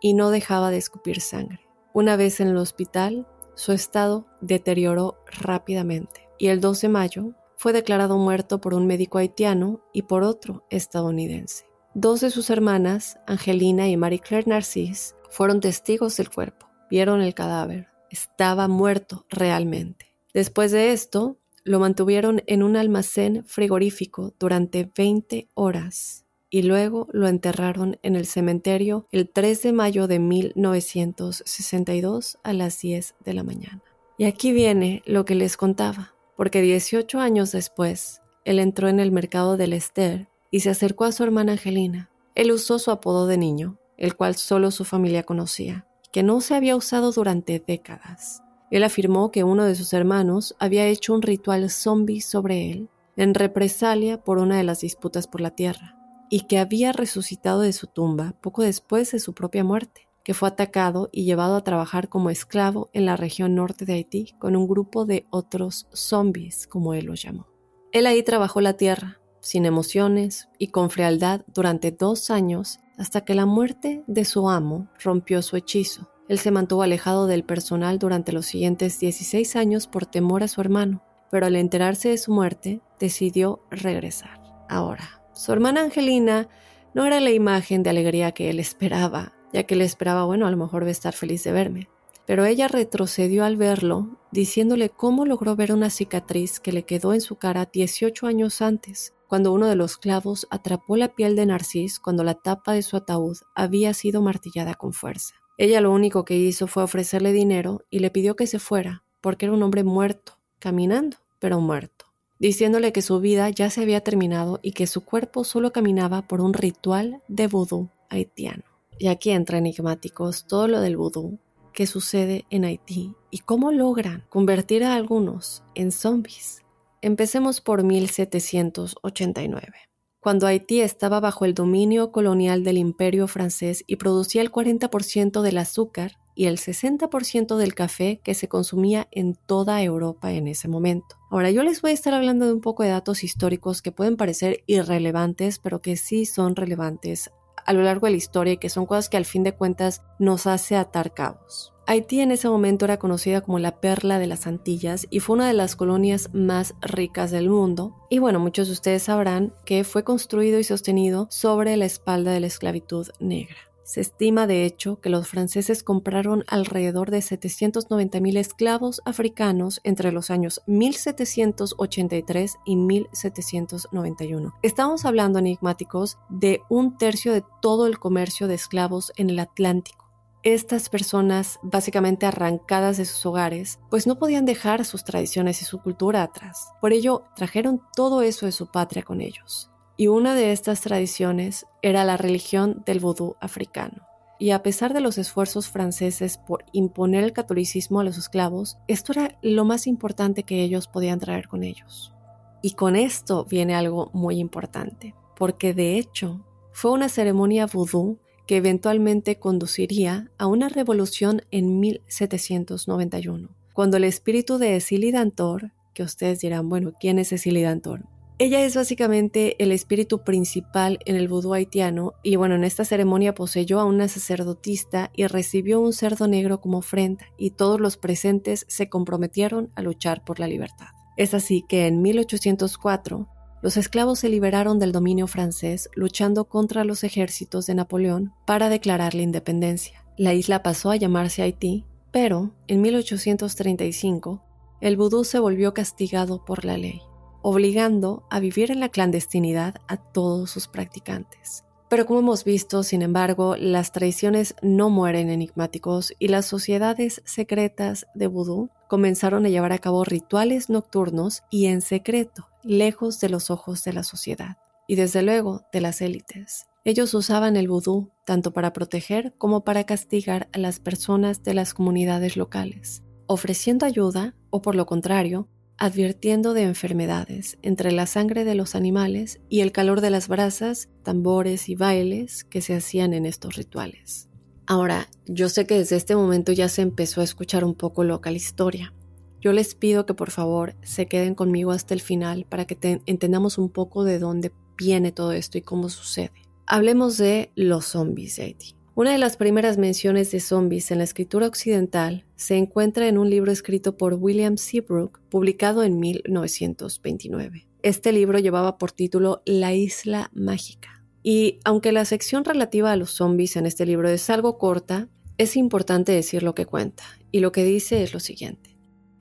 y 0.02 0.14
no 0.14 0.32
dejaba 0.32 0.72
de 0.72 0.78
escupir 0.78 1.22
sangre. 1.22 1.60
Una 1.94 2.16
vez 2.16 2.40
en 2.40 2.48
el 2.48 2.58
hospital, 2.58 3.28
su 3.56 3.72
estado 3.72 4.28
deterioró 4.42 5.18
rápidamente 5.26 6.30
y 6.38 6.48
el 6.48 6.62
12 6.62 6.88
de 6.88 6.94
mayo 6.94 7.34
fue 7.58 7.74
declarado 7.74 8.18
muerto 8.18 8.62
por 8.62 8.74
un 8.74 8.88
médico 8.88 9.18
haitiano 9.18 9.82
y 9.92 10.04
por 10.04 10.24
otro 10.24 10.66
estadounidense. 10.70 11.66
Dos 11.94 12.22
de 12.22 12.30
sus 12.30 12.50
hermanas, 12.50 13.18
Angelina 13.28 13.90
y 13.90 13.98
Marie 13.98 14.20
Claire 14.20 14.48
Narcisse, 14.48 15.16
fueron 15.30 15.60
testigos 15.60 16.16
del 16.16 16.30
cuerpo. 16.30 16.70
Vieron 16.90 17.22
el 17.22 17.34
cadáver. 17.34 17.88
Estaba 18.10 18.68
muerto 18.68 19.26
realmente. 19.30 20.16
Después 20.34 20.72
de 20.72 20.94
esto, 20.94 21.38
lo 21.64 21.80
mantuvieron 21.80 22.44
en 22.48 22.64
un 22.64 22.78
almacén 22.78 23.44
frigorífico 23.46 24.34
durante 24.40 24.90
20 24.96 25.50
horas 25.56 26.26
y 26.50 26.64
luego 26.64 27.08
lo 27.12 27.28
enterraron 27.28 28.00
en 28.02 28.16
el 28.16 28.26
cementerio 28.26 29.06
el 29.12 29.30
3 29.30 29.62
de 29.62 29.72
mayo 29.72 30.08
de 30.08 30.18
1962 30.20 32.40
a 32.44 32.54
las 32.54 32.82
10 32.82 33.14
de 33.24 33.34
la 33.34 33.44
mañana. 33.44 33.84
Y 34.18 34.26
aquí 34.26 34.52
viene 34.52 35.04
lo 35.06 35.26
que 35.26 35.36
les 35.36 35.58
contaba, 35.58 36.16
porque 36.36 36.62
18 36.62 37.20
años 37.20 37.52
después, 37.52 38.24
él 38.46 38.58
entró 38.60 38.88
en 38.90 39.00
el 39.00 39.12
mercado 39.12 39.58
del 39.58 39.74
Esther 39.74 40.28
y 40.52 40.62
se 40.62 40.72
acercó 40.72 41.06
a 41.06 41.12
su 41.12 41.22
hermana 41.24 41.52
Angelina. 41.54 42.10
Él 42.36 42.52
usó 42.52 42.78
su 42.80 42.92
apodo 42.92 43.28
de 43.28 43.38
niño, 43.38 43.78
el 43.98 44.16
cual 44.16 44.36
solo 44.36 44.72
su 44.72 44.86
familia 44.86 45.24
conocía, 45.24 45.88
que 46.12 46.24
no 46.24 46.42
se 46.42 46.56
había 46.56 46.76
usado 46.76 47.12
durante 47.12 47.64
décadas. 47.66 48.42
Él 48.72 48.84
afirmó 48.84 49.32
que 49.32 49.44
uno 49.44 49.66
de 49.66 49.76
sus 49.76 49.94
hermanos 49.94 50.56
había 50.60 50.88
hecho 50.88 51.14
un 51.14 51.22
ritual 51.22 51.70
zombie 51.70 52.22
sobre 52.22 52.72
él 52.72 52.90
en 53.16 53.34
represalia 53.34 54.24
por 54.24 54.38
una 54.38 54.58
de 54.58 54.64
las 54.64 54.82
disputas 54.82 55.28
por 55.28 55.42
la 55.42 55.52
tierra 55.52 55.99
y 56.30 56.42
que 56.42 56.60
había 56.60 56.92
resucitado 56.92 57.62
de 57.62 57.74
su 57.74 57.88
tumba 57.88 58.36
poco 58.42 58.64
después 58.64 59.12
de 59.12 59.20
su 59.20 59.34
propia 59.34 59.64
muerte, 59.64 60.08
que 60.24 60.34
fue 60.34 60.50
atacado 60.50 61.10
y 61.12 61.24
llevado 61.24 61.56
a 61.56 61.64
trabajar 61.64 62.10
como 62.10 62.30
esclavo 62.30 62.90
en 62.94 63.06
la 63.06 63.18
región 63.18 63.56
norte 63.56 63.86
de 63.86 63.94
Haití 63.94 64.36
con 64.38 64.56
un 64.56 64.68
grupo 64.68 65.06
de 65.06 65.26
otros 65.32 65.88
zombies, 65.92 66.68
como 66.68 66.94
él 66.94 67.06
los 67.06 67.22
llamó. 67.22 67.48
Él 67.92 68.06
ahí 68.06 68.22
trabajó 68.22 68.62
la 68.62 68.74
tierra, 68.74 69.20
sin 69.42 69.66
emociones 69.66 70.50
y 70.58 70.68
con 70.68 70.90
frialdad 70.90 71.42
durante 71.48 71.92
dos 71.92 72.30
años, 72.30 72.80
hasta 72.98 73.22
que 73.22 73.34
la 73.34 73.46
muerte 73.46 74.04
de 74.08 74.26
su 74.26 74.50
amo 74.50 74.90
rompió 75.04 75.42
su 75.42 75.56
hechizo. 75.56 76.12
Él 76.28 76.38
se 76.38 76.52
mantuvo 76.52 76.84
alejado 76.84 77.26
del 77.26 77.44
personal 77.44 77.98
durante 77.98 78.32
los 78.32 78.46
siguientes 78.46 79.00
16 79.00 79.56
años 79.56 79.88
por 79.88 80.06
temor 80.06 80.44
a 80.44 80.48
su 80.48 80.62
hermano, 80.62 81.02
pero 81.32 81.48
al 81.48 81.56
enterarse 81.56 82.10
de 82.10 82.18
su 82.18 82.32
muerte, 82.32 82.82
decidió 83.00 83.64
regresar. 83.72 84.40
Ahora, 84.70 85.19
su 85.40 85.54
hermana 85.54 85.84
Angelina 85.84 86.50
no 86.94 87.06
era 87.06 87.22
la 87.22 87.32
imagen 87.32 87.82
de 87.82 87.90
alegría 87.90 88.34
que 88.34 88.50
él 88.50 88.60
esperaba, 88.60 89.32
ya 89.54 89.64
que 89.64 89.76
él 89.76 89.82
esperaba, 89.82 90.26
bueno, 90.26 90.46
a 90.46 90.52
lo 90.52 90.58
mejor 90.58 90.84
va 90.84 90.90
a 90.90 90.92
estar 90.92 91.14
feliz 91.14 91.46
de 91.46 91.54
verme. 91.54 91.88
Pero 92.26 92.44
ella 92.44 92.68
retrocedió 92.68 93.46
al 93.46 93.56
verlo, 93.56 94.20
diciéndole 94.34 94.90
cómo 94.90 95.26
logró 95.26 95.56
ver 95.56 95.72
una 95.72 95.92
cicatriz 95.92 96.60
que 96.60 96.74
le 96.74 96.84
quedó 96.84 97.14
en 97.14 97.22
su 97.22 97.38
cara 97.38 97.70
18 97.72 98.28
años 98.28 98.62
antes, 98.62 99.14
cuando 99.30 99.54
uno 99.54 99.68
de 99.68 99.78
los 99.78 99.96
clavos 99.96 100.46
atrapó 100.50 100.98
la 100.98 101.16
piel 101.16 101.38
de 101.38 101.46
Narcis 101.46 102.02
cuando 102.02 102.26
la 102.26 102.34
tapa 102.34 102.74
de 102.74 102.82
su 102.82 102.98
ataúd 102.98 103.38
había 103.56 103.94
sido 103.94 104.22
martillada 104.22 104.74
con 104.74 104.92
fuerza. 104.92 105.36
Ella 105.58 105.80
lo 105.80 105.94
único 105.94 106.26
que 106.26 106.36
hizo 106.36 106.68
fue 106.68 106.84
ofrecerle 106.84 107.32
dinero 107.32 107.86
y 107.90 108.00
le 108.00 108.12
pidió 108.12 108.36
que 108.36 108.46
se 108.46 108.60
fuera, 108.60 109.04
porque 109.22 109.46
era 109.46 109.54
un 109.54 109.64
hombre 109.64 109.86
muerto, 109.86 110.38
caminando, 110.60 111.16
pero 111.40 111.62
muerto 111.62 112.09
diciéndole 112.40 112.92
que 112.92 113.02
su 113.02 113.20
vida 113.20 113.50
ya 113.50 113.70
se 113.70 113.82
había 113.82 114.02
terminado 114.02 114.60
y 114.64 114.72
que 114.72 114.88
su 114.88 115.06
cuerpo 115.06 115.44
solo 115.44 115.72
caminaba 115.72 116.24
por 116.24 116.42
un 116.42 116.54
ritual 116.54 117.22
de 117.28 117.48
vudú 117.48 117.90
haitiano. 118.10 118.64
Y 118.98 119.08
aquí 119.08 119.32
entra 119.32 119.60
enigmáticos 119.60 120.48
todo 120.48 120.68
lo 120.68 120.82
del 120.82 120.98
vudú 120.98 121.40
que 121.74 121.86
sucede 121.86 122.46
en 122.50 122.66
Haití 122.66 123.14
y 123.30 123.40
cómo 123.40 123.72
logran 123.72 124.26
convertir 124.30 124.84
a 124.84 124.96
algunos 124.96 125.64
en 125.76 125.92
zombies. 125.92 126.64
Empecemos 127.02 127.62
por 127.62 127.84
1789 127.84 129.90
cuando 130.20 130.48
Haití 130.48 130.82
estaba 130.82 131.22
bajo 131.22 131.46
el 131.46 131.54
dominio 131.54 132.12
colonial 132.12 132.64
del 132.64 132.78
imperio 132.78 133.28
francés 133.28 133.86
y 133.88 133.96
producía 133.96 134.42
el 134.42 134.52
40% 134.52 135.42
del 135.42 135.58
azúcar 135.58 136.18
y 136.40 136.46
el 136.46 136.58
60% 136.58 137.58
del 137.58 137.76
café 137.76 138.22
que 138.24 138.34
se 138.34 138.48
consumía 138.48 139.10
en 139.12 139.36
toda 139.36 139.84
Europa 139.84 140.32
en 140.32 140.48
ese 140.48 140.70
momento. 140.70 141.18
Ahora 141.30 141.52
yo 141.52 141.64
les 141.64 141.82
voy 141.82 141.92
a 141.92 141.94
estar 141.94 142.14
hablando 142.14 142.46
de 142.46 142.54
un 142.54 142.62
poco 142.62 142.84
de 142.84 142.92
datos 142.92 143.26
históricos 143.26 143.82
que 143.82 143.92
pueden 143.92 144.16
parecer 144.16 144.64
irrelevantes, 144.66 145.60
pero 145.60 145.82
que 145.82 145.98
sí 145.98 146.26
son 146.26 146.56
relevantes 146.56 147.30
a 147.66 147.74
lo 147.74 147.84
largo 147.84 148.08
de 148.08 148.12
la 148.12 148.18
historia 148.18 148.54
y 148.54 148.58
que 148.58 148.70
son 148.70 148.86
cosas 148.86 149.10
que 149.10 149.18
al 149.18 149.26
fin 149.26 149.44
de 149.44 149.54
cuentas 149.54 150.02
nos 150.18 150.48
hace 150.48 150.78
atar 150.78 151.14
cabos. 151.14 151.74
Haití 151.86 152.22
en 152.22 152.32
ese 152.32 152.48
momento 152.48 152.86
era 152.86 153.00
conocida 153.00 153.42
como 153.42 153.60
la 153.60 153.82
perla 153.82 154.18
de 154.18 154.28
las 154.28 154.48
Antillas 154.48 155.08
y 155.10 155.20
fue 155.20 155.36
una 155.36 155.48
de 155.50 155.54
las 155.54 155.76
colonias 155.76 156.30
más 156.34 156.74
ricas 156.80 157.32
del 157.32 157.50
mundo. 157.50 157.98
Y 158.10 158.20
bueno, 158.20 158.40
muchos 158.40 158.68
de 158.68 158.74
ustedes 158.74 159.04
sabrán 159.04 159.54
que 159.66 159.84
fue 159.84 160.06
construido 160.06 160.58
y 160.58 160.64
sostenido 160.64 161.28
sobre 161.30 161.76
la 161.76 161.86
espalda 161.86 162.32
de 162.32 162.40
la 162.40 162.48
esclavitud 162.48 163.10
negra. 163.20 163.69
Se 163.90 164.02
estima, 164.02 164.46
de 164.46 164.66
hecho, 164.66 165.02
que 165.02 165.10
los 165.10 165.28
franceses 165.28 165.82
compraron 165.82 166.44
alrededor 166.46 167.10
de 167.10 167.22
790.000 167.22 168.38
esclavos 168.38 169.02
africanos 169.04 169.82
entre 169.84 170.12
los 170.12 170.30
años 170.30 170.62
1783 170.68 172.58
y 172.66 172.76
1791. 172.76 174.54
Estamos 174.62 175.06
hablando, 175.06 175.40
enigmáticos, 175.40 176.20
de 176.30 176.62
un 176.70 177.00
tercio 177.00 177.34
de 177.34 177.44
todo 177.64 177.88
el 177.88 177.98
comercio 177.98 178.48
de 178.48 178.54
esclavos 178.54 179.12
en 179.16 179.32
el 179.32 179.40
Atlántico 179.40 180.08
estas 180.44 180.88
personas, 180.88 181.60
básicamente 181.64 182.26
arrancadas 182.26 182.96
de 182.96 183.04
sus 183.04 183.26
hogares, 183.26 183.80
pues 183.90 184.08
no 184.08 184.18
podían 184.18 184.46
dejar 184.46 184.86
sus 184.86 185.04
tradiciones 185.04 185.62
y 185.62 185.66
su 185.66 185.82
cultura 185.82 186.24
atrás. 186.24 186.70
Por 186.80 186.94
ello, 186.94 187.24
trajeron 187.36 187.82
todo 187.94 188.22
eso 188.22 188.46
de 188.46 188.54
su 188.54 188.68
patria 188.68 189.04
con 189.04 189.20
ellos. 189.20 189.70
Y 190.00 190.08
una 190.08 190.34
de 190.34 190.54
estas 190.54 190.80
tradiciones 190.80 191.66
era 191.82 192.06
la 192.06 192.16
religión 192.16 192.84
del 192.86 193.02
vudú 193.02 193.36
africano. 193.42 194.08
Y 194.40 194.52
a 194.52 194.64
pesar 194.64 194.94
de 194.94 195.02
los 195.02 195.18
esfuerzos 195.18 195.68
franceses 195.68 196.38
por 196.38 196.64
imponer 196.72 197.26
el 197.26 197.34
catolicismo 197.34 198.00
a 198.00 198.06
los 198.06 198.18
esclavos, 198.18 198.78
esto 198.88 199.12
era 199.12 199.38
lo 199.42 199.66
más 199.66 199.88
importante 199.88 200.44
que 200.44 200.64
ellos 200.64 200.88
podían 200.88 201.20
traer 201.20 201.50
con 201.50 201.64
ellos. 201.64 202.14
Y 202.62 202.76
con 202.76 202.96
esto 202.96 203.44
viene 203.44 203.76
algo 203.76 204.10
muy 204.14 204.40
importante, 204.40 205.16
porque 205.36 205.74
de 205.74 205.98
hecho 205.98 206.46
fue 206.72 206.92
una 206.92 207.10
ceremonia 207.10 207.66
vudú 207.66 208.20
que 208.48 208.56
eventualmente 208.56 209.38
conduciría 209.38 210.32
a 210.38 210.48
una 210.48 210.70
revolución 210.70 211.42
en 211.52 211.82
1791, 211.82 213.50
cuando 213.74 213.98
el 213.98 214.06
espíritu 214.06 214.60
de 214.60 214.82
Dantor, 215.12 215.74
que 215.94 216.04
ustedes 216.04 216.40
dirán, 216.40 216.70
bueno, 216.70 216.94
¿quién 216.98 217.20
es 217.20 217.34
Dantor? 217.44 218.06
Ella 218.42 218.64
es 218.64 218.74
básicamente 218.74 219.62
el 219.62 219.74
espíritu 219.74 220.24
principal 220.24 221.00
en 221.04 221.18
el 221.18 221.28
vudú 221.28 221.54
haitiano 221.54 222.14
y 222.24 222.38
bueno, 222.38 222.56
en 222.56 222.64
esta 222.64 222.86
ceremonia 222.86 223.36
poseyó 223.36 223.82
a 223.82 223.84
una 223.84 224.08
sacerdotista 224.08 225.12
y 225.14 225.28
recibió 225.28 225.82
un 225.82 225.92
cerdo 225.92 226.26
negro 226.26 226.62
como 226.62 226.78
ofrenda 226.78 227.26
y 227.38 227.52
todos 227.52 227.82
los 227.82 227.98
presentes 227.98 228.66
se 228.70 228.88
comprometieron 228.88 229.74
a 229.76 229.82
luchar 229.82 230.24
por 230.24 230.40
la 230.40 230.48
libertad. 230.48 230.88
Es 231.18 231.34
así 231.34 231.66
que 231.68 231.86
en 231.86 232.02
1804 232.02 233.28
los 233.62 233.76
esclavos 233.76 234.20
se 234.20 234.30
liberaron 234.30 234.80
del 234.80 234.94
dominio 234.94 235.28
francés 235.28 235.90
luchando 235.94 236.46
contra 236.46 236.86
los 236.86 237.04
ejércitos 237.04 237.66
de 237.66 237.76
Napoleón 237.76 238.32
para 238.46 238.70
declarar 238.70 239.16
la 239.16 239.24
independencia. 239.24 240.06
La 240.18 240.34
isla 240.34 240.64
pasó 240.64 240.92
a 240.92 240.96
llamarse 240.96 241.42
Haití, 241.42 241.84
pero 242.12 242.54
en 242.68 242.80
1835 242.80 244.42
el 244.80 244.96
vudú 244.96 245.26
se 245.26 245.40
volvió 245.40 245.74
castigado 245.74 246.46
por 246.46 246.64
la 246.64 246.78
ley, 246.78 247.02
obligando 247.42 248.24
a 248.30 248.40
vivir 248.40 248.72
en 248.72 248.80
la 248.80 248.90
clandestinidad 248.90 249.76
a 249.88 249.98
todos 249.98 250.50
sus 250.52 250.68
practicantes. 250.68 251.64
Pero 251.90 252.06
como 252.06 252.20
hemos 252.20 252.44
visto, 252.44 252.84
sin 252.84 253.02
embargo, 253.02 253.56
las 253.56 253.92
tradiciones 253.92 254.56
no 254.62 254.92
mueren 254.92 255.30
enigmáticos 255.30 256.14
y 256.20 256.28
las 256.28 256.46
sociedades 256.46 257.22
secretas 257.26 258.06
de 258.14 258.28
vudú 258.28 258.70
comenzaron 258.88 259.46
a 259.46 259.50
llevar 259.50 259.74
a 259.74 259.80
cabo 259.80 260.04
rituales 260.04 260.70
nocturnos 260.70 261.42
y 261.50 261.66
en 261.66 261.82
secreto, 261.82 262.48
lejos 262.64 263.20
de 263.20 263.30
los 263.30 263.50
ojos 263.50 263.84
de 263.84 263.94
la 263.94 264.04
sociedad 264.04 264.58
y 264.88 264.96
desde 264.96 265.24
luego 265.24 265.64
de 265.74 265.82
las 265.82 266.02
élites. 266.02 266.68
Ellos 266.86 267.14
usaban 267.14 267.56
el 267.56 267.68
vudú 267.68 268.12
tanto 268.24 268.54
para 268.54 268.72
proteger 268.72 269.34
como 269.38 269.64
para 269.64 269.84
castigar 269.84 270.48
a 270.54 270.60
las 270.60 270.80
personas 270.80 271.44
de 271.44 271.54
las 271.54 271.74
comunidades 271.74 272.38
locales, 272.38 273.04
ofreciendo 273.28 273.86
ayuda 273.86 274.36
o 274.50 274.62
por 274.62 274.76
lo 274.76 274.86
contrario, 274.86 275.48
advirtiendo 275.80 276.54
de 276.54 276.64
enfermedades 276.64 277.58
entre 277.62 277.92
la 277.92 278.06
sangre 278.06 278.44
de 278.44 278.54
los 278.54 278.76
animales 278.76 279.40
y 279.50 279.62
el 279.62 279.72
calor 279.72 280.02
de 280.02 280.10
las 280.10 280.28
brasas, 280.28 280.90
tambores 281.04 281.70
y 281.70 281.76
bailes 281.76 282.44
que 282.44 282.62
se 282.62 282.76
hacían 282.76 283.14
en 283.14 283.26
estos 283.26 283.56
rituales. 283.56 284.30
Ahora, 284.68 285.08
yo 285.26 285.50
sé 285.50 285.66
que 285.66 285.78
desde 285.80 285.96
este 285.96 286.16
momento 286.16 286.52
ya 286.52 286.70
se 286.70 286.82
empezó 286.82 287.22
a 287.22 287.24
escuchar 287.24 287.64
un 287.64 287.74
poco 287.74 288.04
loca 288.04 288.30
la 288.30 288.38
historia. 288.38 288.94
Yo 289.42 289.54
les 289.54 289.74
pido 289.74 290.06
que 290.06 290.14
por 290.14 290.32
favor 290.32 290.76
se 290.84 291.08
queden 291.08 291.34
conmigo 291.34 291.72
hasta 291.72 291.94
el 291.94 292.02
final 292.02 292.46
para 292.48 292.66
que 292.66 293.02
entendamos 293.06 293.58
un 293.58 293.70
poco 293.70 294.04
de 294.04 294.20
dónde 294.20 294.52
viene 294.78 295.12
todo 295.12 295.32
esto 295.32 295.58
y 295.58 295.62
cómo 295.62 295.90
sucede. 295.90 296.34
Hablemos 296.68 297.18
de 297.18 297.52
los 297.56 297.86
zombies, 297.86 298.38
Eddie. 298.38 298.79
Una 299.00 299.14
de 299.14 299.18
las 299.18 299.38
primeras 299.38 299.78
menciones 299.78 300.30
de 300.32 300.42
zombies 300.42 300.92
en 300.92 300.98
la 300.98 301.06
escritura 301.06 301.48
occidental 301.48 302.26
se 302.36 302.58
encuentra 302.58 303.08
en 303.08 303.18
un 303.18 303.30
libro 303.30 303.50
escrito 303.50 303.96
por 303.96 304.16
William 304.16 304.58
Seabrook, 304.58 305.22
publicado 305.30 305.86
en 305.86 306.02
1929. 306.02 307.66
Este 307.82 308.12
libro 308.12 308.40
llevaba 308.40 308.78
por 308.78 308.92
título 308.92 309.42
La 309.46 309.74
isla 309.74 310.30
mágica. 310.34 311.02
Y 311.24 311.60
aunque 311.64 311.94
la 311.94 312.04
sección 312.04 312.44
relativa 312.44 312.92
a 312.92 312.98
los 312.98 313.12
zombies 313.12 313.56
en 313.56 313.68
este 313.68 313.86
libro 313.86 314.10
es 314.10 314.30
algo 314.30 314.58
corta, 314.58 315.08
es 315.38 315.56
importante 315.56 316.12
decir 316.12 316.44
lo 316.44 316.54
que 316.54 316.66
cuenta. 316.66 317.06
Y 317.32 317.40
lo 317.40 317.54
que 317.54 317.64
dice 317.64 318.04
es 318.04 318.14
lo 318.14 318.20
siguiente. 318.20 318.78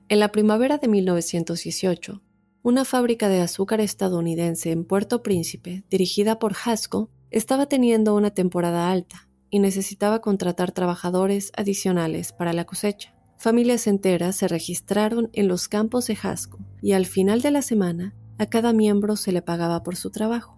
En 0.09 0.19
la 0.19 0.33
primavera 0.33 0.77
de 0.77 0.89
1918, 0.89 2.21
una 2.63 2.83
fábrica 2.83 3.29
de 3.29 3.39
azúcar 3.39 3.79
estadounidense 3.79 4.71
en 4.71 4.83
Puerto 4.83 5.23
Príncipe, 5.23 5.85
dirigida 5.89 6.37
por 6.37 6.53
Haskell, 6.65 7.07
estaba 7.31 7.67
teniendo 7.67 8.13
una 8.13 8.31
temporada 8.31 8.91
alta 8.91 9.28
y 9.49 9.59
necesitaba 9.59 10.21
contratar 10.21 10.71
trabajadores 10.71 11.51
adicionales 11.55 12.33
para 12.33 12.53
la 12.53 12.65
cosecha. 12.65 13.13
Familias 13.37 13.87
enteras 13.87 14.35
se 14.35 14.47
registraron 14.47 15.29
en 15.33 15.47
los 15.47 15.67
campos 15.67 16.07
de 16.07 16.17
Hasco 16.21 16.59
y 16.81 16.91
al 16.91 17.05
final 17.05 17.41
de 17.41 17.51
la 17.51 17.61
semana 17.61 18.13
a 18.37 18.47
cada 18.47 18.73
miembro 18.73 19.15
se 19.15 19.31
le 19.31 19.41
pagaba 19.41 19.83
por 19.83 19.95
su 19.95 20.11
trabajo. 20.11 20.57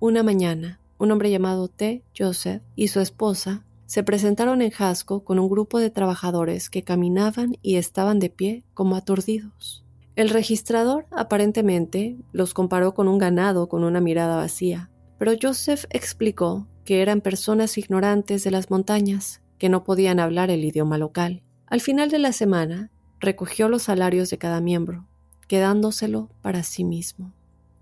Una 0.00 0.22
mañana, 0.22 0.80
un 0.98 1.10
hombre 1.10 1.30
llamado 1.30 1.68
T. 1.68 2.04
Joseph 2.16 2.62
y 2.76 2.88
su 2.88 3.00
esposa 3.00 3.64
se 3.86 4.02
presentaron 4.02 4.60
en 4.60 4.72
Hasco 4.78 5.24
con 5.24 5.38
un 5.38 5.48
grupo 5.48 5.78
de 5.78 5.88
trabajadores 5.88 6.68
que 6.68 6.82
caminaban 6.82 7.56
y 7.62 7.76
estaban 7.76 8.18
de 8.18 8.28
pie 8.28 8.64
como 8.74 8.96
aturdidos. 8.96 9.84
El 10.14 10.28
registrador 10.28 11.06
aparentemente 11.10 12.18
los 12.32 12.52
comparó 12.52 12.92
con 12.92 13.08
un 13.08 13.18
ganado 13.18 13.68
con 13.68 13.84
una 13.84 14.00
mirada 14.00 14.36
vacía, 14.36 14.90
pero 15.18 15.32
Joseph 15.40 15.84
explicó 15.90 16.66
que 16.88 17.02
eran 17.02 17.20
personas 17.20 17.76
ignorantes 17.76 18.44
de 18.44 18.50
las 18.50 18.70
montañas, 18.70 19.42
que 19.58 19.68
no 19.68 19.84
podían 19.84 20.18
hablar 20.18 20.50
el 20.50 20.64
idioma 20.64 20.96
local. 20.96 21.42
Al 21.66 21.82
final 21.82 22.10
de 22.10 22.18
la 22.18 22.32
semana, 22.32 22.90
recogió 23.20 23.68
los 23.68 23.82
salarios 23.82 24.30
de 24.30 24.38
cada 24.38 24.62
miembro, 24.62 25.06
quedándoselo 25.48 26.30
para 26.40 26.62
sí 26.62 26.84
mismo. 26.84 27.34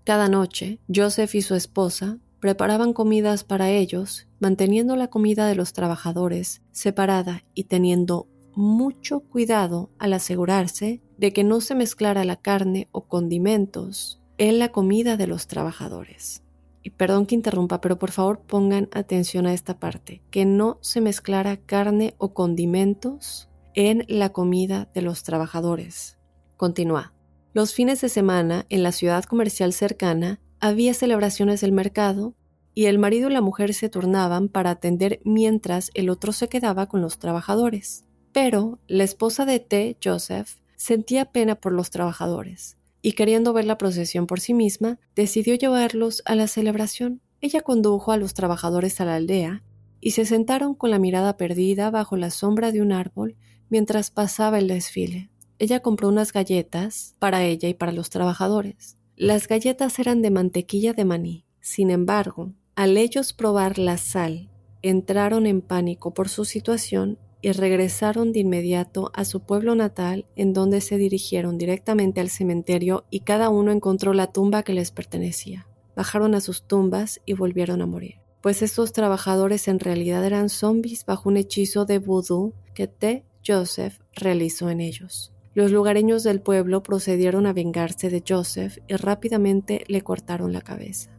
Cada 0.03 0.27
noche, 0.27 0.81
Joseph 0.93 1.35
y 1.35 1.41
su 1.41 1.55
esposa 1.55 2.17
preparaban 2.41 2.91
comidas 2.91 3.45
para 3.45 3.69
ellos, 3.69 4.27
manteniendo 4.41 4.97
la 4.97 5.07
comida 5.07 5.47
de 5.47 5.55
los 5.55 5.71
trabajadores 5.71 6.61
separada 6.73 7.45
y 7.53 7.63
teniendo 7.63 8.27
mucho 8.55 9.21
cuidado 9.21 9.89
al 9.99 10.11
asegurarse 10.11 11.01
de 11.17 11.31
que 11.31 11.45
no 11.45 11.61
se 11.61 11.75
mezclara 11.75 12.25
la 12.25 12.35
carne 12.35 12.89
o 12.91 13.07
condimentos 13.07 14.21
en 14.37 14.59
la 14.59 14.73
comida 14.73 15.15
de 15.15 15.27
los 15.27 15.47
trabajadores 15.47 16.43
perdón 16.89 17.25
que 17.25 17.35
interrumpa, 17.35 17.81
pero 17.81 17.97
por 17.97 18.11
favor 18.11 18.39
pongan 18.39 18.89
atención 18.91 19.47
a 19.47 19.53
esta 19.53 19.79
parte, 19.79 20.21
que 20.31 20.45
no 20.45 20.77
se 20.81 21.01
mezclara 21.01 21.57
carne 21.57 22.15
o 22.17 22.33
condimentos 22.33 23.49
en 23.73 24.05
la 24.07 24.29
comida 24.29 24.89
de 24.93 25.01
los 25.01 25.23
trabajadores. 25.23 26.17
Continúa. 26.55 27.13
Los 27.53 27.73
fines 27.73 28.01
de 28.01 28.09
semana, 28.09 28.65
en 28.69 28.83
la 28.83 28.91
ciudad 28.91 29.23
comercial 29.23 29.73
cercana, 29.73 30.39
había 30.59 30.93
celebraciones 30.93 31.61
del 31.61 31.71
mercado 31.71 32.35
y 32.73 32.85
el 32.85 32.99
marido 32.99 33.29
y 33.29 33.33
la 33.33 33.41
mujer 33.41 33.73
se 33.73 33.89
turnaban 33.89 34.49
para 34.49 34.71
atender 34.71 35.19
mientras 35.25 35.91
el 35.93 36.09
otro 36.09 36.31
se 36.31 36.47
quedaba 36.47 36.87
con 36.87 37.01
los 37.01 37.19
trabajadores. 37.19 38.05
Pero 38.31 38.79
la 38.87 39.03
esposa 39.03 39.45
de 39.45 39.59
T. 39.59 39.97
Joseph 40.03 40.59
sentía 40.75 41.25
pena 41.31 41.55
por 41.55 41.71
los 41.71 41.89
trabajadores 41.89 42.77
y 43.01 43.13
queriendo 43.13 43.53
ver 43.53 43.65
la 43.65 43.77
procesión 43.77 44.27
por 44.27 44.39
sí 44.39 44.53
misma, 44.53 44.99
decidió 45.15 45.55
llevarlos 45.55 46.21
a 46.25 46.35
la 46.35 46.47
celebración. 46.47 47.21
Ella 47.41 47.61
condujo 47.61 48.11
a 48.11 48.17
los 48.17 48.33
trabajadores 48.33 48.99
a 48.99 49.05
la 49.05 49.15
aldea 49.15 49.63
y 49.99 50.11
se 50.11 50.25
sentaron 50.25 50.73
con 50.75 50.91
la 50.91 50.99
mirada 50.99 51.37
perdida 51.37 51.89
bajo 51.89 52.17
la 52.17 52.29
sombra 52.29 52.71
de 52.71 52.81
un 52.81 52.91
árbol 52.91 53.35
mientras 53.69 54.11
pasaba 54.11 54.59
el 54.59 54.67
desfile. 54.67 55.29
Ella 55.59 55.81
compró 55.81 56.07
unas 56.07 56.33
galletas 56.33 57.15
para 57.19 57.43
ella 57.43 57.67
y 57.67 57.73
para 57.73 57.91
los 57.91 58.09
trabajadores. 58.09 58.97
Las 59.15 59.47
galletas 59.47 59.97
eran 59.99 60.21
de 60.21 60.29
mantequilla 60.29 60.93
de 60.93 61.05
maní. 61.05 61.45
Sin 61.59 61.89
embargo, 61.89 62.53
al 62.75 62.95
ellos 62.97 63.33
probar 63.33 63.79
la 63.79 63.97
sal, 63.97 64.51
entraron 64.83 65.47
en 65.47 65.61
pánico 65.61 66.13
por 66.13 66.29
su 66.29 66.45
situación 66.45 67.17
y 67.41 67.51
regresaron 67.51 68.31
de 68.31 68.39
inmediato 68.39 69.11
a 69.13 69.25
su 69.25 69.41
pueblo 69.41 69.75
natal 69.75 70.25
en 70.35 70.53
donde 70.53 70.81
se 70.81 70.97
dirigieron 70.97 71.57
directamente 71.57 72.19
al 72.19 72.29
cementerio 72.29 73.05
y 73.09 73.21
cada 73.21 73.49
uno 73.49 73.71
encontró 73.71 74.13
la 74.13 74.27
tumba 74.27 74.63
que 74.63 74.73
les 74.73 74.91
pertenecía. 74.91 75.67
Bajaron 75.95 76.35
a 76.35 76.41
sus 76.41 76.63
tumbas 76.63 77.21
y 77.25 77.33
volvieron 77.33 77.81
a 77.81 77.85
morir, 77.85 78.15
pues 78.41 78.61
estos 78.61 78.91
trabajadores 78.91 79.67
en 79.67 79.79
realidad 79.79 80.25
eran 80.25 80.49
zombies 80.49 81.05
bajo 81.05 81.29
un 81.29 81.37
hechizo 81.37 81.85
de 81.85 81.99
vudú 81.99 82.53
que 82.73 82.87
T. 82.87 83.25
Joseph 83.45 83.99
realizó 84.13 84.69
en 84.69 84.81
ellos. 84.81 85.33
Los 85.53 85.71
lugareños 85.71 86.23
del 86.23 86.41
pueblo 86.41 86.83
procedieron 86.83 87.47
a 87.47 87.53
vengarse 87.53 88.09
de 88.09 88.23
Joseph 88.27 88.77
y 88.87 88.95
rápidamente 88.95 89.83
le 89.87 90.01
cortaron 90.01 90.53
la 90.53 90.61
cabeza. 90.61 91.17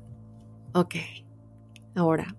Ok, 0.75 0.95
ahora, 1.97 2.37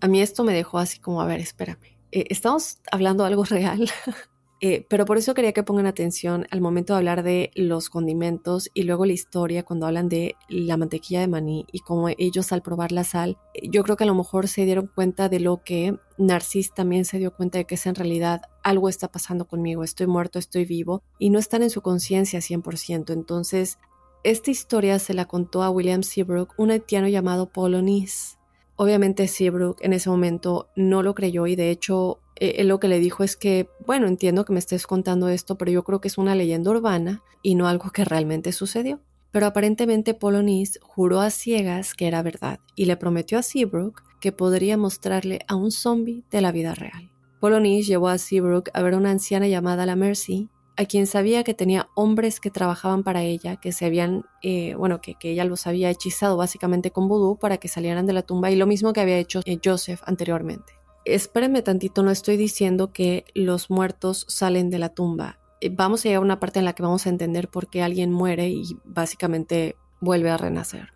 a 0.00 0.06
mí 0.06 0.20
esto 0.20 0.44
me 0.44 0.52
dejó 0.52 0.78
así 0.78 1.00
como, 1.00 1.20
a 1.20 1.26
ver, 1.26 1.40
espérame 1.40 1.95
eh, 2.16 2.28
estamos 2.30 2.78
hablando 2.90 3.24
de 3.24 3.28
algo 3.28 3.44
real, 3.44 3.90
eh, 4.62 4.86
pero 4.88 5.04
por 5.04 5.18
eso 5.18 5.34
quería 5.34 5.52
que 5.52 5.62
pongan 5.62 5.84
atención 5.84 6.46
al 6.50 6.62
momento 6.62 6.94
de 6.94 6.96
hablar 6.96 7.22
de 7.22 7.50
los 7.54 7.90
condimentos 7.90 8.70
y 8.72 8.84
luego 8.84 9.04
la 9.04 9.12
historia 9.12 9.64
cuando 9.64 9.84
hablan 9.84 10.08
de 10.08 10.34
la 10.48 10.78
mantequilla 10.78 11.20
de 11.20 11.28
maní 11.28 11.66
y 11.72 11.80
cómo 11.80 12.08
ellos 12.08 12.52
al 12.52 12.62
probar 12.62 12.90
la 12.90 13.04
sal, 13.04 13.36
yo 13.62 13.82
creo 13.82 13.98
que 13.98 14.04
a 14.04 14.06
lo 14.06 14.14
mejor 14.14 14.48
se 14.48 14.64
dieron 14.64 14.86
cuenta 14.86 15.28
de 15.28 15.40
lo 15.40 15.62
que 15.62 15.98
Narcis 16.16 16.72
también 16.72 17.04
se 17.04 17.18
dio 17.18 17.36
cuenta 17.36 17.58
de 17.58 17.66
que 17.66 17.74
es 17.74 17.84
en 17.84 17.96
realidad 17.96 18.40
algo 18.62 18.88
está 18.88 19.08
pasando 19.08 19.46
conmigo, 19.46 19.84
estoy 19.84 20.06
muerto, 20.06 20.38
estoy 20.38 20.64
vivo 20.64 21.02
y 21.18 21.28
no 21.28 21.38
están 21.38 21.62
en 21.62 21.68
su 21.68 21.82
conciencia 21.82 22.40
100%. 22.40 23.12
Entonces, 23.12 23.78
esta 24.24 24.50
historia 24.50 24.98
se 25.00 25.12
la 25.12 25.26
contó 25.26 25.62
a 25.62 25.68
William 25.68 26.02
Seabrook, 26.02 26.54
un 26.56 26.70
haitiano 26.70 27.08
llamado 27.08 27.50
Polonis 27.50 28.38
Obviamente 28.76 29.26
Seabrook 29.26 29.78
en 29.80 29.92
ese 29.94 30.10
momento 30.10 30.68
no 30.76 31.02
lo 31.02 31.14
creyó 31.14 31.46
y 31.46 31.56
de 31.56 31.70
hecho 31.70 32.20
eh, 32.36 32.56
él 32.58 32.68
lo 32.68 32.78
que 32.78 32.88
le 32.88 33.00
dijo 33.00 33.24
es 33.24 33.36
que, 33.36 33.68
bueno, 33.86 34.06
entiendo 34.06 34.44
que 34.44 34.52
me 34.52 34.58
estés 34.58 34.86
contando 34.86 35.28
esto, 35.28 35.56
pero 35.56 35.70
yo 35.70 35.82
creo 35.82 36.00
que 36.00 36.08
es 36.08 36.18
una 36.18 36.34
leyenda 36.34 36.70
urbana 36.70 37.22
y 37.42 37.54
no 37.54 37.68
algo 37.68 37.90
que 37.90 38.04
realmente 38.04 38.52
sucedió. 38.52 39.00
Pero 39.30 39.46
aparentemente 39.46 40.14
Polonis 40.14 40.78
juró 40.82 41.20
a 41.20 41.30
ciegas 41.30 41.94
que 41.94 42.06
era 42.06 42.22
verdad 42.22 42.60
y 42.74 42.84
le 42.84 42.96
prometió 42.96 43.38
a 43.38 43.42
Seabrook 43.42 44.02
que 44.20 44.32
podría 44.32 44.76
mostrarle 44.76 45.40
a 45.48 45.56
un 45.56 45.70
zombie 45.70 46.24
de 46.30 46.40
la 46.40 46.52
vida 46.52 46.74
real. 46.74 47.10
Polonis 47.40 47.86
llevó 47.86 48.08
a 48.08 48.18
Seabrook 48.18 48.70
a 48.72 48.82
ver 48.82 48.94
a 48.94 48.98
una 48.98 49.10
anciana 49.10 49.46
llamada 49.46 49.86
la 49.86 49.96
Mercy 49.96 50.48
a 50.76 50.84
quien 50.84 51.06
sabía 51.06 51.42
que 51.42 51.54
tenía 51.54 51.88
hombres 51.94 52.38
que 52.38 52.50
trabajaban 52.50 53.02
para 53.02 53.22
ella, 53.22 53.56
que 53.56 53.72
se 53.72 53.86
habían, 53.86 54.24
eh, 54.42 54.74
bueno, 54.74 55.00
que, 55.00 55.16
ella 55.22 55.44
los 55.44 55.66
había 55.66 55.90
hechizado 55.90 56.36
básicamente 56.36 56.90
con 56.90 57.08
vudú 57.08 57.38
para 57.38 57.56
que 57.56 57.68
salieran 57.68 58.06
de 58.06 58.12
la 58.12 58.22
tumba 58.22 58.50
y 58.50 58.56
lo 58.56 58.66
mismo 58.66 58.92
que 58.92 59.00
había 59.00 59.18
hecho 59.18 59.40
eh, 59.44 59.58
Joseph 59.64 60.02
anteriormente. 60.04 60.74
Espérenme 61.04 61.62
tantito, 61.62 62.02
no 62.02 62.10
estoy 62.10 62.36
diciendo 62.36 62.92
que 62.92 63.24
los 63.34 63.70
muertos 63.70 64.26
salen 64.28 64.70
de 64.70 64.78
la 64.78 64.90
tumba. 64.90 65.38
Eh, 65.60 65.70
vamos 65.70 66.00
a 66.00 66.08
llegar 66.08 66.18
a 66.18 66.24
una 66.24 66.40
parte 66.40 66.58
en 66.58 66.64
la 66.64 66.74
que 66.74 66.82
vamos 66.82 67.06
a 67.06 67.10
entender 67.10 67.48
por 67.48 67.70
qué 67.70 67.82
alguien 67.82 68.12
muere 68.12 68.48
y 68.48 68.76
básicamente 68.84 69.76
vuelve 70.00 70.30
a 70.30 70.36
renacer. 70.36 70.92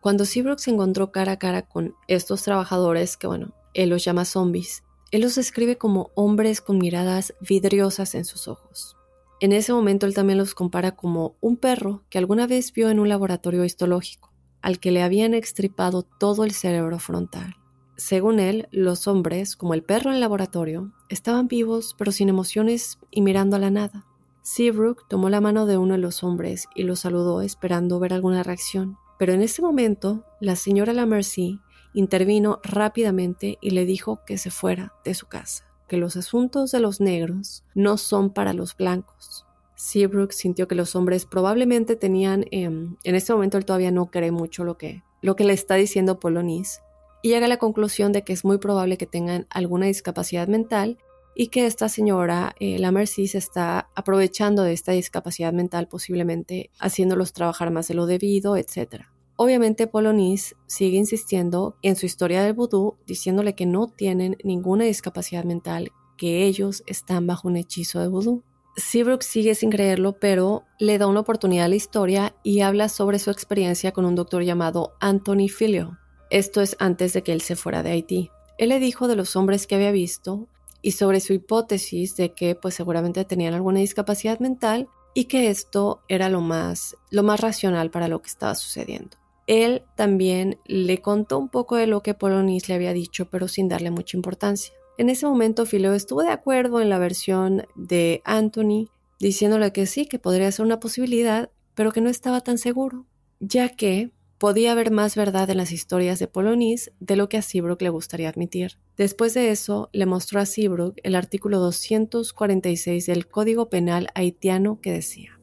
Cuando 0.00 0.24
Seabrook 0.24 0.60
se 0.60 0.70
encontró 0.70 1.12
cara 1.12 1.32
a 1.32 1.38
cara 1.38 1.62
con 1.62 1.94
estos 2.08 2.42
trabajadores, 2.42 3.18
que 3.18 3.26
bueno, 3.26 3.52
él 3.74 3.90
los 3.90 4.02
llama 4.02 4.24
zombies, 4.24 4.82
él 5.10 5.22
los 5.22 5.34
describe 5.34 5.76
como 5.76 6.10
hombres 6.14 6.60
con 6.60 6.78
miradas 6.78 7.34
vidriosas 7.40 8.14
en 8.14 8.24
sus 8.24 8.48
ojos. 8.48 8.96
En 9.40 9.52
ese 9.52 9.72
momento 9.72 10.04
él 10.04 10.14
también 10.14 10.38
los 10.38 10.54
compara 10.54 10.94
como 10.94 11.34
un 11.40 11.56
perro 11.56 12.04
que 12.10 12.18
alguna 12.18 12.46
vez 12.46 12.72
vio 12.72 12.90
en 12.90 13.00
un 13.00 13.08
laboratorio 13.08 13.64
histológico, 13.64 14.34
al 14.60 14.78
que 14.78 14.90
le 14.90 15.02
habían 15.02 15.32
extripado 15.32 16.02
todo 16.02 16.44
el 16.44 16.52
cerebro 16.52 16.98
frontal. 16.98 17.56
Según 17.96 18.38
él, 18.38 18.68
los 18.70 19.06
hombres, 19.06 19.56
como 19.56 19.72
el 19.72 19.82
perro 19.82 20.12
en 20.12 20.20
laboratorio, 20.20 20.92
estaban 21.08 21.48
vivos 21.48 21.94
pero 21.98 22.12
sin 22.12 22.28
emociones 22.28 22.98
y 23.10 23.22
mirando 23.22 23.56
a 23.56 23.58
la 23.58 23.70
nada. 23.70 24.06
Seabrook 24.42 25.08
tomó 25.08 25.30
la 25.30 25.40
mano 25.40 25.64
de 25.64 25.78
uno 25.78 25.94
de 25.94 26.00
los 26.00 26.22
hombres 26.22 26.66
y 26.74 26.82
lo 26.82 26.96
saludó 26.96 27.40
esperando 27.40 27.98
ver 27.98 28.12
alguna 28.12 28.42
reacción. 28.42 28.96
Pero 29.18 29.32
en 29.32 29.42
ese 29.42 29.62
momento, 29.62 30.24
la 30.40 30.56
señora 30.56 30.92
Lamercy 30.92 31.60
intervino 31.92 32.60
rápidamente 32.62 33.58
y 33.60 33.70
le 33.70 33.84
dijo 33.84 34.20
que 34.26 34.38
se 34.38 34.50
fuera 34.50 34.92
de 35.04 35.14
su 35.14 35.26
casa, 35.26 35.69
que 35.90 35.96
los 35.96 36.16
asuntos 36.16 36.70
de 36.70 36.78
los 36.78 37.00
negros 37.00 37.64
no 37.74 37.98
son 37.98 38.30
para 38.30 38.52
los 38.52 38.76
blancos. 38.76 39.44
Seabrook 39.74 40.30
sintió 40.30 40.68
que 40.68 40.76
los 40.76 40.94
hombres 40.94 41.26
probablemente 41.26 41.96
tenían, 41.96 42.44
em, 42.52 42.96
en 43.02 43.14
este 43.16 43.32
momento 43.32 43.58
él 43.58 43.64
todavía 43.64 43.90
no 43.90 44.08
cree 44.08 44.30
mucho 44.30 44.62
lo 44.62 44.78
que, 44.78 45.02
lo 45.20 45.34
que 45.34 45.42
le 45.42 45.52
está 45.52 45.74
diciendo 45.74 46.20
Polonis, 46.20 46.80
y 47.22 47.30
llega 47.30 47.46
a 47.46 47.48
la 47.48 47.56
conclusión 47.56 48.12
de 48.12 48.22
que 48.22 48.32
es 48.32 48.44
muy 48.44 48.58
probable 48.58 48.98
que 48.98 49.06
tengan 49.06 49.48
alguna 49.50 49.86
discapacidad 49.86 50.46
mental 50.46 50.96
y 51.34 51.48
que 51.48 51.66
esta 51.66 51.88
señora, 51.88 52.54
eh, 52.60 52.78
la 52.78 52.92
Mercy, 52.92 53.26
se 53.26 53.38
está 53.38 53.90
aprovechando 53.96 54.62
de 54.62 54.72
esta 54.72 54.92
discapacidad 54.92 55.52
mental, 55.52 55.88
posiblemente 55.88 56.70
haciéndolos 56.78 57.32
trabajar 57.32 57.72
más 57.72 57.88
de 57.88 57.94
lo 57.94 58.06
debido, 58.06 58.56
etc. 58.56 59.06
Obviamente 59.42 59.86
Polonis 59.86 60.54
sigue 60.66 60.98
insistiendo 60.98 61.74
en 61.80 61.96
su 61.96 62.04
historia 62.04 62.42
del 62.42 62.52
vudú, 62.52 62.98
diciéndole 63.06 63.54
que 63.54 63.64
no 63.64 63.86
tienen 63.86 64.36
ninguna 64.44 64.84
discapacidad 64.84 65.44
mental, 65.44 65.92
que 66.18 66.44
ellos 66.44 66.82
están 66.86 67.26
bajo 67.26 67.48
un 67.48 67.56
hechizo 67.56 68.00
de 68.00 68.08
vudú. 68.08 68.42
Seabrook 68.76 69.22
sigue 69.22 69.54
sin 69.54 69.70
creerlo, 69.70 70.18
pero 70.18 70.64
le 70.78 70.98
da 70.98 71.06
una 71.06 71.20
oportunidad 71.20 71.64
a 71.64 71.68
la 71.68 71.76
historia 71.76 72.36
y 72.42 72.60
habla 72.60 72.90
sobre 72.90 73.18
su 73.18 73.30
experiencia 73.30 73.92
con 73.92 74.04
un 74.04 74.14
doctor 74.14 74.42
llamado 74.42 74.92
Anthony 75.00 75.48
Filio. 75.48 75.96
Esto 76.28 76.60
es 76.60 76.76
antes 76.78 77.14
de 77.14 77.22
que 77.22 77.32
él 77.32 77.40
se 77.40 77.56
fuera 77.56 77.82
de 77.82 77.92
Haití. 77.92 78.30
Él 78.58 78.68
le 78.68 78.78
dijo 78.78 79.08
de 79.08 79.16
los 79.16 79.36
hombres 79.36 79.66
que 79.66 79.76
había 79.76 79.90
visto 79.90 80.48
y 80.82 80.90
sobre 80.90 81.20
su 81.20 81.32
hipótesis 81.32 82.14
de 82.14 82.34
que 82.34 82.56
pues 82.56 82.74
seguramente 82.74 83.24
tenían 83.24 83.54
alguna 83.54 83.80
discapacidad 83.80 84.38
mental 84.38 84.90
y 85.14 85.24
que 85.24 85.48
esto 85.48 86.02
era 86.08 86.28
lo 86.28 86.42
más, 86.42 86.94
lo 87.10 87.22
más 87.22 87.40
racional 87.40 87.90
para 87.90 88.06
lo 88.06 88.20
que 88.20 88.28
estaba 88.28 88.54
sucediendo. 88.54 89.19
Él 89.50 89.82
también 89.96 90.60
le 90.64 90.98
contó 90.98 91.36
un 91.36 91.48
poco 91.48 91.74
de 91.74 91.88
lo 91.88 92.04
que 92.04 92.14
Polonis 92.14 92.68
le 92.68 92.76
había 92.76 92.92
dicho, 92.92 93.28
pero 93.30 93.48
sin 93.48 93.66
darle 93.66 93.90
mucha 93.90 94.16
importancia. 94.16 94.72
En 94.96 95.10
ese 95.10 95.26
momento 95.26 95.66
Fileo 95.66 95.92
estuvo 95.92 96.22
de 96.22 96.30
acuerdo 96.30 96.80
en 96.80 96.88
la 96.88 97.00
versión 97.00 97.66
de 97.74 98.22
Anthony, 98.24 98.90
diciéndole 99.18 99.72
que 99.72 99.86
sí, 99.86 100.06
que 100.06 100.20
podría 100.20 100.52
ser 100.52 100.64
una 100.64 100.78
posibilidad, 100.78 101.50
pero 101.74 101.90
que 101.90 102.00
no 102.00 102.10
estaba 102.10 102.42
tan 102.42 102.58
seguro, 102.58 103.06
ya 103.40 103.70
que 103.70 104.12
podía 104.38 104.70
haber 104.70 104.92
más 104.92 105.16
verdad 105.16 105.50
en 105.50 105.56
las 105.56 105.72
historias 105.72 106.20
de 106.20 106.28
Polonis 106.28 106.92
de 107.00 107.16
lo 107.16 107.28
que 107.28 107.36
a 107.36 107.42
Seabrook 107.42 107.82
le 107.82 107.88
gustaría 107.88 108.28
admitir. 108.28 108.78
Después 108.96 109.34
de 109.34 109.50
eso, 109.50 109.90
le 109.92 110.06
mostró 110.06 110.38
a 110.38 110.46
Seabrook 110.46 110.94
el 111.02 111.16
artículo 111.16 111.58
246 111.58 113.04
del 113.04 113.26
Código 113.26 113.68
Penal 113.68 114.10
haitiano 114.14 114.80
que 114.80 114.92
decía. 114.92 115.39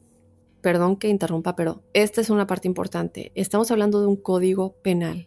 Perdón 0.68 0.96
que 0.96 1.08
interrumpa, 1.08 1.56
pero 1.56 1.82
esta 1.94 2.20
es 2.20 2.28
una 2.28 2.46
parte 2.46 2.68
importante. 2.68 3.32
Estamos 3.34 3.70
hablando 3.70 4.02
de 4.02 4.06
un 4.06 4.16
código 4.16 4.74
penal, 4.82 5.26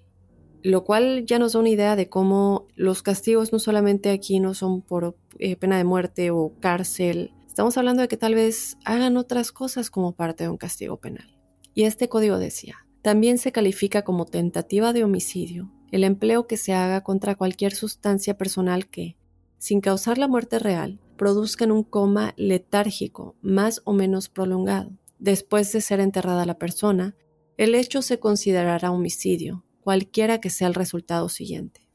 lo 0.62 0.84
cual 0.84 1.26
ya 1.26 1.40
nos 1.40 1.54
da 1.54 1.60
una 1.62 1.70
idea 1.70 1.96
de 1.96 2.10
cómo 2.10 2.68
los 2.76 3.02
castigos 3.02 3.52
no 3.52 3.58
solamente 3.58 4.12
aquí 4.12 4.40
no 4.40 4.54
son 4.54 4.84
por 4.84 5.18
eh, 5.40 5.56
pena 5.56 5.80
de 5.80 5.84
muerte 5.84 6.30
o 6.30 6.54
cárcel, 6.60 7.34
estamos 7.48 7.76
hablando 7.80 8.04
de 8.04 8.08
que 8.08 8.18
tal 8.18 8.36
vez 8.36 8.78
hagan 8.86 9.18
otras 9.18 9.52
cosas 9.52 9.90
como 9.90 10.12
parte 10.12 10.44
de 10.44 10.52
un 10.52 10.58
castigo 10.58 10.98
penal. 10.98 11.36
Y 11.74 11.86
este 11.86 12.08
código 12.08 12.38
decía, 12.38 12.86
también 13.02 13.40
se 13.40 13.52
califica 13.52 14.04
como 14.04 14.26
tentativa 14.26 14.94
de 14.94 15.04
homicidio 15.04 15.72
el 15.92 16.04
empleo 16.04 16.46
que 16.46 16.58
se 16.58 16.74
haga 16.74 17.02
contra 17.02 17.34
cualquier 17.34 17.74
sustancia 17.74 18.38
personal 18.38 18.90
que, 18.90 19.18
sin 19.58 19.82
causar 19.82 20.20
la 20.20 20.28
muerte 20.28 20.60
real, 20.60 21.00
produzcan 21.18 21.72
un 21.72 21.82
coma 21.82 22.36
letárgico 22.38 23.36
más 23.42 23.82
o 23.86 23.94
menos 23.94 24.30
prolongado. 24.30 25.01
Después 25.22 25.72
de 25.72 25.80
ser 25.80 26.02
enterrada 26.02 26.46
la 26.46 26.60
persona, 26.60 27.16
el 27.56 27.74
hecho 27.76 28.02
se 28.02 28.20
considerará 28.20 28.92
homicidio, 28.92 29.64
cualquiera 29.80 30.42
que 30.42 30.50
sea 30.50 30.68
el 30.68 30.74
resultado 30.74 31.30
siguiente. 31.30 31.88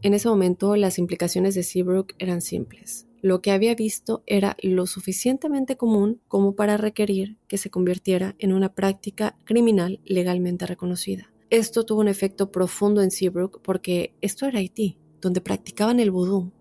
En 0.00 0.14
ese 0.14 0.30
momento 0.30 0.74
las 0.76 0.98
implicaciones 0.98 1.54
de 1.54 1.64
Seabrook 1.64 2.14
eran 2.18 2.40
simples 2.40 3.06
lo 3.22 3.42
que 3.42 3.50
había 3.50 3.74
visto 3.74 4.22
era 4.26 4.56
lo 4.62 4.86
suficientemente 4.86 5.76
común 5.76 6.20
como 6.28 6.54
para 6.54 6.76
requerir 6.76 7.36
que 7.48 7.58
se 7.58 7.70
convirtiera 7.70 8.34
en 8.38 8.52
una 8.52 8.74
práctica 8.74 9.36
criminal 9.44 10.00
legalmente 10.04 10.66
reconocida. 10.66 11.32
Esto 11.50 11.84
tuvo 11.84 12.00
un 12.00 12.08
efecto 12.08 12.50
profundo 12.50 13.02
en 13.02 13.10
Seabrook 13.10 13.60
porque 13.62 14.14
esto 14.20 14.46
era 14.46 14.58
Haití, 14.58 14.98
donde 15.20 15.40
practicaban 15.40 16.00
el 16.00 16.10
vudú, 16.10 16.52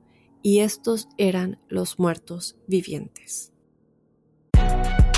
y 0.41 0.59
estos 0.59 1.07
eran 1.17 1.59
los 1.67 1.99
muertos 1.99 2.57
vivientes. 2.67 3.53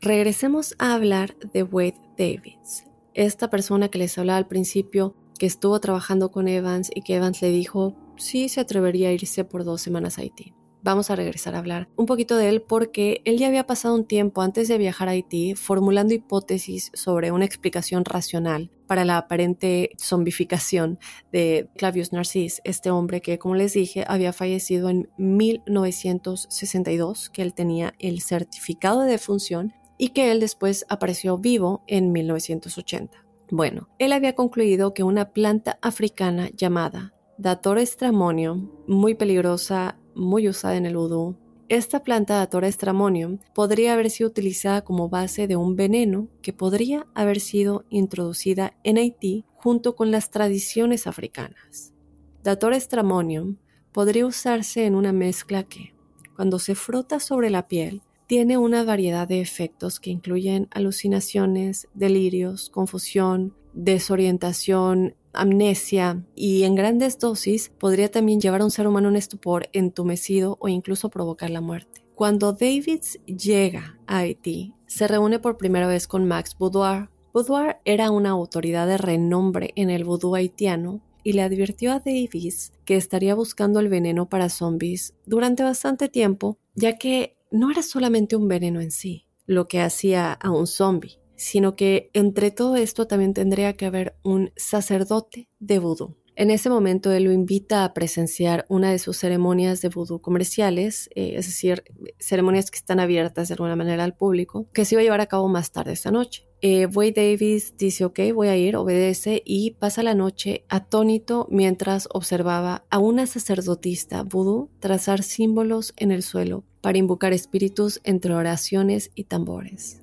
Regresemos 0.00 0.74
a 0.78 0.94
hablar 0.94 1.36
de 1.52 1.62
Wade 1.62 2.00
Davids, 2.18 2.84
esta 3.14 3.50
persona 3.50 3.88
que 3.88 3.98
les 3.98 4.16
hablaba 4.18 4.38
al 4.38 4.48
principio, 4.48 5.14
que 5.38 5.46
estuvo 5.46 5.80
trabajando 5.80 6.30
con 6.30 6.48
Evans 6.48 6.90
y 6.94 7.02
que 7.02 7.16
Evans 7.16 7.40
le 7.42 7.50
dijo 7.50 7.96
si 8.16 8.48
se 8.48 8.60
atrevería 8.60 9.08
a 9.08 9.12
irse 9.12 9.44
por 9.44 9.64
dos 9.64 9.80
semanas 9.80 10.18
a 10.18 10.22
Haití 10.22 10.54
vamos 10.82 11.10
a 11.10 11.16
regresar 11.16 11.54
a 11.54 11.58
hablar 11.58 11.88
un 11.96 12.06
poquito 12.06 12.36
de 12.36 12.48
él 12.48 12.62
porque 12.62 13.20
él 13.24 13.36
ya 13.38 13.48
había 13.48 13.66
pasado 13.66 13.94
un 13.94 14.06
tiempo 14.06 14.40
antes 14.42 14.68
de 14.68 14.78
viajar 14.78 15.08
a 15.08 15.12
Haití 15.12 15.54
formulando 15.54 16.14
hipótesis 16.14 16.90
sobre 16.94 17.32
una 17.32 17.44
explicación 17.44 18.04
racional 18.04 18.70
para 18.86 19.04
la 19.04 19.18
aparente 19.18 19.90
zombificación 19.98 20.98
de 21.30 21.68
Clavius 21.76 22.12
Narcisse, 22.12 22.60
este 22.64 22.90
hombre 22.90 23.20
que, 23.20 23.38
como 23.38 23.54
les 23.54 23.74
dije, 23.74 24.04
había 24.08 24.32
fallecido 24.32 24.90
en 24.90 25.08
1962, 25.16 27.30
que 27.30 27.42
él 27.42 27.54
tenía 27.54 27.94
el 28.00 28.20
certificado 28.20 29.02
de 29.02 29.12
defunción 29.12 29.72
y 29.96 30.08
que 30.08 30.32
él 30.32 30.40
después 30.40 30.86
apareció 30.88 31.38
vivo 31.38 31.84
en 31.86 32.10
1980. 32.10 33.24
Bueno, 33.52 33.88
él 33.98 34.12
había 34.12 34.34
concluido 34.34 34.92
que 34.92 35.04
una 35.04 35.30
planta 35.30 35.78
africana 35.82 36.50
llamada 36.56 37.14
Dator 37.38 37.78
stramonium, 37.86 38.72
muy 38.88 39.14
peligrosa 39.14 39.99
muy 40.14 40.48
usada 40.48 40.76
en 40.76 40.86
el 40.86 40.96
vudú. 40.96 41.36
Esta 41.68 42.02
planta 42.02 42.34
Datora 42.34 42.66
estramonium 42.66 43.38
podría 43.54 43.92
haber 43.92 44.10
sido 44.10 44.28
utilizada 44.30 44.82
como 44.82 45.08
base 45.08 45.46
de 45.46 45.54
un 45.56 45.76
veneno 45.76 46.28
que 46.42 46.52
podría 46.52 47.06
haber 47.14 47.38
sido 47.38 47.84
introducida 47.90 48.74
en 48.82 48.98
Haití 48.98 49.44
junto 49.54 49.94
con 49.94 50.10
las 50.10 50.30
tradiciones 50.30 51.06
africanas. 51.06 51.94
Datora 52.42 52.76
estramonium 52.76 53.58
podría 53.92 54.26
usarse 54.26 54.84
en 54.84 54.94
una 54.94 55.12
mezcla 55.12 55.62
que, 55.62 55.94
cuando 56.34 56.58
se 56.58 56.74
frota 56.74 57.20
sobre 57.20 57.50
la 57.50 57.68
piel, 57.68 58.02
tiene 58.26 58.56
una 58.56 58.82
variedad 58.84 59.28
de 59.28 59.40
efectos 59.40 60.00
que 60.00 60.10
incluyen 60.10 60.68
alucinaciones, 60.70 61.88
delirios, 61.94 62.70
confusión, 62.70 63.54
desorientación, 63.74 65.14
amnesia 65.32 66.24
y 66.34 66.64
en 66.64 66.74
grandes 66.74 67.18
dosis 67.18 67.70
podría 67.78 68.10
también 68.10 68.40
llevar 68.40 68.60
a 68.60 68.64
un 68.64 68.70
ser 68.70 68.86
humano 68.86 69.08
en 69.08 69.16
estupor, 69.16 69.68
entumecido 69.72 70.56
o 70.60 70.68
incluso 70.68 71.08
provocar 71.10 71.50
la 71.50 71.60
muerte. 71.60 72.04
Cuando 72.14 72.52
Davids 72.52 73.18
llega 73.24 73.98
a 74.06 74.18
Haití, 74.18 74.74
se 74.86 75.08
reúne 75.08 75.38
por 75.38 75.56
primera 75.56 75.86
vez 75.86 76.06
con 76.06 76.26
Max 76.26 76.56
Boudoir. 76.58 77.08
Boudoir 77.32 77.76
era 77.84 78.10
una 78.10 78.30
autoridad 78.30 78.86
de 78.86 78.98
renombre 78.98 79.72
en 79.76 79.88
el 79.88 80.04
vudú 80.04 80.34
haitiano 80.34 81.00
y 81.22 81.32
le 81.32 81.42
advirtió 81.42 81.92
a 81.92 82.00
Davis 82.00 82.72
que 82.84 82.96
estaría 82.96 83.34
buscando 83.34 83.80
el 83.80 83.88
veneno 83.88 84.28
para 84.28 84.48
zombies 84.48 85.14
durante 85.26 85.62
bastante 85.62 86.08
tiempo, 86.08 86.58
ya 86.74 86.98
que 86.98 87.36
no 87.50 87.70
era 87.70 87.82
solamente 87.82 88.36
un 88.36 88.48
veneno 88.48 88.80
en 88.80 88.90
sí 88.90 89.26
lo 89.50 89.66
que 89.66 89.80
hacía 89.80 90.32
a 90.32 90.50
un 90.52 90.68
zombie, 90.68 91.18
sino 91.40 91.74
que 91.74 92.10
entre 92.12 92.50
todo 92.50 92.76
esto 92.76 93.06
también 93.06 93.32
tendría 93.32 93.72
que 93.72 93.86
haber 93.86 94.14
un 94.22 94.52
sacerdote 94.56 95.48
de 95.58 95.78
vudú. 95.78 96.18
En 96.36 96.50
ese 96.50 96.68
momento 96.68 97.10
él 97.12 97.24
lo 97.24 97.32
invita 97.32 97.82
a 97.82 97.94
presenciar 97.94 98.66
una 98.68 98.90
de 98.90 98.98
sus 98.98 99.16
ceremonias 99.16 99.80
de 99.80 99.88
vudú 99.88 100.20
comerciales, 100.20 101.08
eh, 101.14 101.32
es 101.36 101.46
decir, 101.46 101.82
ceremonias 102.18 102.70
que 102.70 102.76
están 102.76 103.00
abiertas 103.00 103.48
de 103.48 103.54
alguna 103.54 103.74
manera 103.74 104.04
al 104.04 104.14
público, 104.14 104.68
que 104.74 104.84
se 104.84 104.94
iba 104.94 105.00
a 105.00 105.04
llevar 105.04 105.22
a 105.22 105.28
cabo 105.28 105.48
más 105.48 105.72
tarde 105.72 105.92
esta 105.92 106.10
noche. 106.10 106.46
Eh, 106.60 106.84
Wade 106.84 107.12
Davis 107.12 107.74
dice, 107.78 108.04
ok, 108.04 108.20
voy 108.34 108.48
a 108.48 108.56
ir, 108.58 108.76
obedece 108.76 109.42
y 109.42 109.70
pasa 109.72 110.02
la 110.02 110.14
noche 110.14 110.66
atónito 110.68 111.48
mientras 111.50 112.06
observaba 112.12 112.84
a 112.90 112.98
una 112.98 113.26
sacerdotista 113.26 114.24
vudú 114.24 114.68
trazar 114.78 115.22
símbolos 115.22 115.94
en 115.96 116.10
el 116.10 116.22
suelo 116.22 116.64
para 116.82 116.98
invocar 116.98 117.32
espíritus 117.32 118.00
entre 118.04 118.34
oraciones 118.34 119.10
y 119.14 119.24
tambores. 119.24 119.99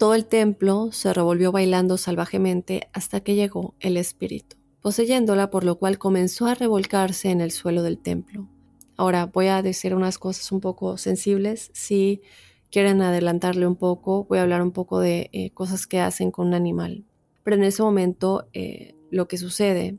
Todo 0.00 0.14
el 0.14 0.24
templo 0.24 0.92
se 0.92 1.12
revolvió 1.12 1.52
bailando 1.52 1.98
salvajemente 1.98 2.88
hasta 2.94 3.20
que 3.20 3.34
llegó 3.34 3.74
el 3.80 3.98
espíritu, 3.98 4.56
poseyéndola 4.80 5.50
por 5.50 5.62
lo 5.62 5.78
cual 5.78 5.98
comenzó 5.98 6.46
a 6.46 6.54
revolcarse 6.54 7.30
en 7.30 7.42
el 7.42 7.50
suelo 7.50 7.82
del 7.82 7.98
templo. 7.98 8.48
Ahora 8.96 9.26
voy 9.26 9.48
a 9.48 9.60
decir 9.60 9.94
unas 9.94 10.16
cosas 10.16 10.52
un 10.52 10.60
poco 10.62 10.96
sensibles. 10.96 11.70
Si 11.74 12.22
quieren 12.70 13.02
adelantarle 13.02 13.66
un 13.66 13.76
poco, 13.76 14.24
voy 14.24 14.38
a 14.38 14.42
hablar 14.42 14.62
un 14.62 14.72
poco 14.72 15.00
de 15.00 15.28
eh, 15.34 15.50
cosas 15.50 15.86
que 15.86 16.00
hacen 16.00 16.30
con 16.30 16.46
un 16.46 16.54
animal. 16.54 17.04
Pero 17.42 17.56
en 17.56 17.64
ese 17.64 17.82
momento 17.82 18.48
eh, 18.54 18.94
lo 19.10 19.28
que 19.28 19.36
sucede 19.36 19.98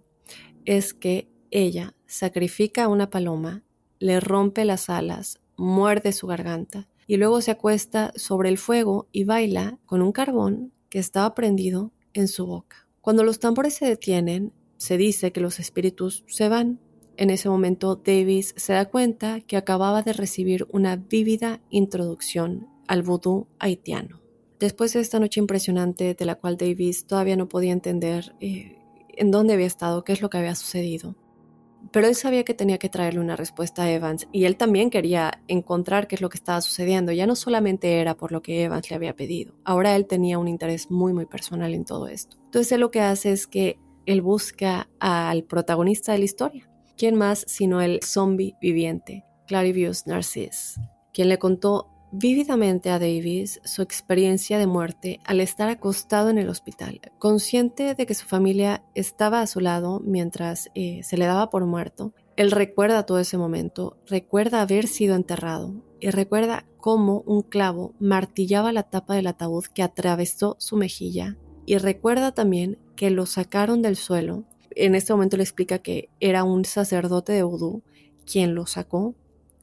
es 0.66 0.96
que 0.96 1.30
ella 1.52 1.94
sacrifica 2.08 2.86
a 2.86 2.88
una 2.88 3.12
paloma, 3.12 3.62
le 4.00 4.20
rompe 4.20 4.66
las 4.66 4.90
alas, 4.90 5.40
muerde 5.58 6.12
su 6.12 6.26
garganta 6.26 6.90
y 7.12 7.17
luego 7.17 7.41
se 7.41 7.52
acuesta 7.52 8.13
sobre 8.15 8.47
el 8.47 8.58
fuego 8.58 9.10
y 9.12 9.26
baila 9.26 9.78
con 9.86 10.02
un 10.02 10.13
carbón 10.13 10.71
que 10.88 10.97
estaba 10.97 11.36
prendido 11.36 11.91
en 12.13 12.30
su 12.30 12.45
boca. 12.45 12.88
Cuando 13.02 13.26
los 13.26 13.39
tambores 13.39 13.74
se 13.74 13.86
detienen, 13.86 14.54
se 14.78 14.95
dice 14.95 15.34
que 15.34 15.41
los 15.41 15.60
espíritus 15.60 16.24
se 16.28 16.47
van. 16.47 16.80
En 17.17 17.30
ese 17.30 17.50
momento 17.50 17.97
Davis 17.97 18.54
se 18.56 18.71
da 18.71 18.86
cuenta 18.86 19.41
que 19.41 19.58
acababa 19.58 20.04
de 20.04 20.13
recibir 20.13 20.65
una 20.71 20.95
vívida 20.95 21.60
introducción 21.69 22.69
al 22.88 23.04
vudú 23.04 23.45
haitiano. 23.60 24.21
Después 24.58 24.93
de 24.93 25.02
esta 25.02 25.19
noche 25.19 25.41
impresionante 25.41 26.13
de 26.13 26.26
la 26.26 26.36
cual 26.36 26.56
Davis 26.56 27.08
todavía 27.08 27.36
no 27.36 27.50
podía 27.50 27.74
entender 27.74 28.38
eh, 28.39 28.78
en 29.10 29.32
dónde 29.32 29.56
había 29.56 29.67
estado, 29.67 30.06
qué 30.06 30.13
es 30.13 30.21
lo 30.21 30.30
que 30.30 30.38
había 30.38 30.56
sucedido, 30.56 31.17
pero 31.91 32.08
él 32.08 32.15
sabía 32.15 32.44
que 32.44 32.54
tenía 32.54 32.78
que 32.78 32.89
traerle 32.89 33.20
una 33.20 33.36
respuesta 33.36 33.84
a 33.84 33.91
Evans 33.91 34.28
y 34.32 34.46
él 34.46 34.58
también 34.58 34.89
quería 34.89 35.41
encontrar 35.48 36.08
qué 36.08 36.15
es 36.15 36.22
lo 36.22 36.30
que 36.30 36.38
estaba 36.38 36.62
sucediendo. 36.62 37.12
Ya 37.12 37.28
no 37.28 37.36
solamente 37.36 38.00
era 38.00 38.15
por 38.15 38.32
lo 38.32 38.41
que 38.41 38.63
Evans 38.63 38.89
le 38.89 38.96
había 38.96 39.15
pedido, 39.15 39.56
ahora 39.63 39.96
él 39.96 40.08
tenía 40.08 40.39
un 40.39 40.48
interés 40.48 40.91
muy 40.91 41.13
muy 41.13 41.26
personal 41.26 41.74
en 41.74 41.86
todo 41.86 42.08
esto. 42.08 42.38
Entonces 42.46 42.72
él 42.72 42.82
lo 42.82 42.91
que 42.91 43.02
hace 43.02 43.32
es 43.32 43.48
que 43.48 43.80
él 44.06 44.22
busca 44.22 44.89
al 45.00 45.44
protagonista 45.44 46.12
de 46.12 46.20
la 46.20 46.26
historia. 46.26 46.70
¿Quién 46.98 47.15
más 47.15 47.46
sino 47.48 47.82
el 47.82 48.00
zombie 48.04 48.56
viviente, 48.62 49.24
Clarivius 49.48 50.06
Narcisse, 50.08 50.80
quien 51.13 51.30
le 51.30 51.39
contó 51.39 51.88
vívidamente 52.12 52.89
a 52.89 53.00
Davis 53.00 53.62
su 53.63 53.82
experiencia 53.82 54.58
de 54.60 54.67
muerte 54.67 55.19
al 55.26 55.39
estar 55.39 55.69
acostado 55.69 56.30
en 56.30 56.38
el 56.38 56.50
hospital, 56.50 57.00
consciente 57.19 57.95
de 57.95 58.06
que 58.06 58.13
su 58.13 58.26
familia 58.26 58.84
estaba 58.95 59.41
a 59.41 59.47
su 59.47 59.60
lado 59.60 60.02
mientras 60.04 60.69
eh, 60.76 61.02
se 61.04 61.17
le 61.17 61.26
daba 61.26 61.50
por 61.50 61.65
muerto. 61.65 62.13
Él 62.36 62.52
recuerda 62.52 63.06
todo 63.06 63.19
ese 63.19 63.38
momento, 63.38 63.97
recuerda 64.08 64.62
haber 64.62 64.88
sido 64.88 65.15
enterrado 65.15 65.74
y 66.00 66.10
recuerda 66.10 66.65
cómo 66.78 67.24
un 67.26 67.41
clavo 67.43 67.93
martillaba 68.00 68.71
la 68.71 68.84
tapa 68.84 69.15
del 69.15 69.28
ataúd 69.28 69.65
que 69.65 69.84
atravesó 69.84 70.56
su 70.60 70.76
mejilla 70.76 71.38
y 71.65 71.78
recuerda 71.78 72.34
también 72.34 72.78
que 72.95 73.12
lo 73.12 73.26
sacaron 73.26 73.82
del 73.82 73.95
suelo. 73.95 74.43
En 74.71 74.95
este 74.95 75.13
momento 75.13 75.38
le 75.38 75.43
explica 75.43 75.80
que 75.80 76.10
era 76.19 76.43
un 76.43 76.65
sacerdote 76.65 77.34
de 77.34 77.43
vudú 77.43 77.84
quien 78.26 78.56
lo 78.56 78.65
sacó 78.65 79.15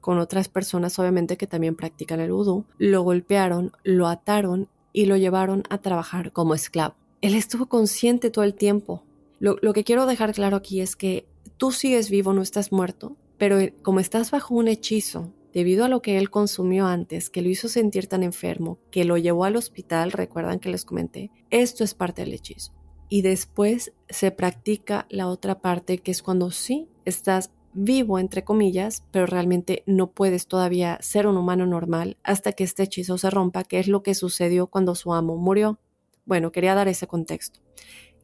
con 0.08 0.20
otras 0.20 0.48
personas 0.48 0.98
obviamente 0.98 1.36
que 1.36 1.46
también 1.46 1.76
practican 1.76 2.18
el 2.20 2.32
vudú, 2.32 2.64
lo 2.78 3.02
golpearon, 3.02 3.72
lo 3.84 4.06
ataron 4.06 4.70
y 4.90 5.04
lo 5.04 5.18
llevaron 5.18 5.64
a 5.68 5.82
trabajar 5.82 6.32
como 6.32 6.54
esclavo. 6.54 6.94
Él 7.20 7.34
estuvo 7.34 7.66
consciente 7.66 8.30
todo 8.30 8.42
el 8.46 8.54
tiempo. 8.54 9.04
Lo, 9.38 9.58
que 9.74 9.84
quiero 9.84 10.06
dejar 10.06 10.32
claro 10.32 10.56
aquí 10.56 10.80
es 10.80 10.96
que 10.96 11.28
tú 11.58 11.72
sigues 11.72 12.08
vivo, 12.08 12.32
no 12.32 12.40
estás 12.40 12.72
muerto, 12.72 13.18
pero 13.36 13.58
como 13.82 14.00
estás 14.00 14.30
bajo 14.30 14.54
un 14.54 14.68
hechizo, 14.68 15.34
debido 15.52 15.84
a 15.84 15.90
lo 15.90 16.00
que 16.00 16.16
él 16.16 16.30
consumió 16.30 16.86
antes, 16.86 17.28
que 17.28 17.42
lo 17.42 17.50
hizo 17.50 17.68
sentir 17.68 18.06
tan 18.06 18.22
enfermo, 18.22 18.78
que 18.90 19.04
lo 19.04 19.18
llevó 19.18 19.44
al 19.44 19.56
hospital, 19.56 20.12
recuerdan 20.12 20.58
que 20.58 20.70
les 20.70 20.86
comenté, 20.86 21.30
esto 21.50 21.84
es 21.84 21.92
parte 21.92 22.22
del 22.22 22.32
hechizo. 22.32 22.72
Y 23.10 23.20
después 23.20 23.92
se 24.08 24.30
practica 24.30 25.06
la 25.10 25.28
otra 25.28 25.60
parte, 25.60 25.98
que 25.98 26.12
es 26.12 26.22
cuando 26.22 26.50
sí 26.50 26.88
estás 27.04 27.50
vivo, 27.74 28.18
entre 28.18 28.44
comillas, 28.44 29.04
pero 29.10 29.26
realmente 29.26 29.82
no 29.86 30.10
puedes 30.10 30.46
todavía 30.46 30.98
ser 31.00 31.26
un 31.26 31.36
humano 31.36 31.66
normal 31.66 32.16
hasta 32.22 32.52
que 32.52 32.64
este 32.64 32.84
hechizo 32.84 33.18
se 33.18 33.30
rompa, 33.30 33.64
que 33.64 33.78
es 33.78 33.88
lo 33.88 34.02
que 34.02 34.14
sucedió 34.14 34.66
cuando 34.66 34.94
su 34.94 35.12
amo 35.12 35.36
murió. 35.36 35.78
Bueno, 36.24 36.52
quería 36.52 36.74
dar 36.74 36.88
ese 36.88 37.06
contexto. 37.06 37.60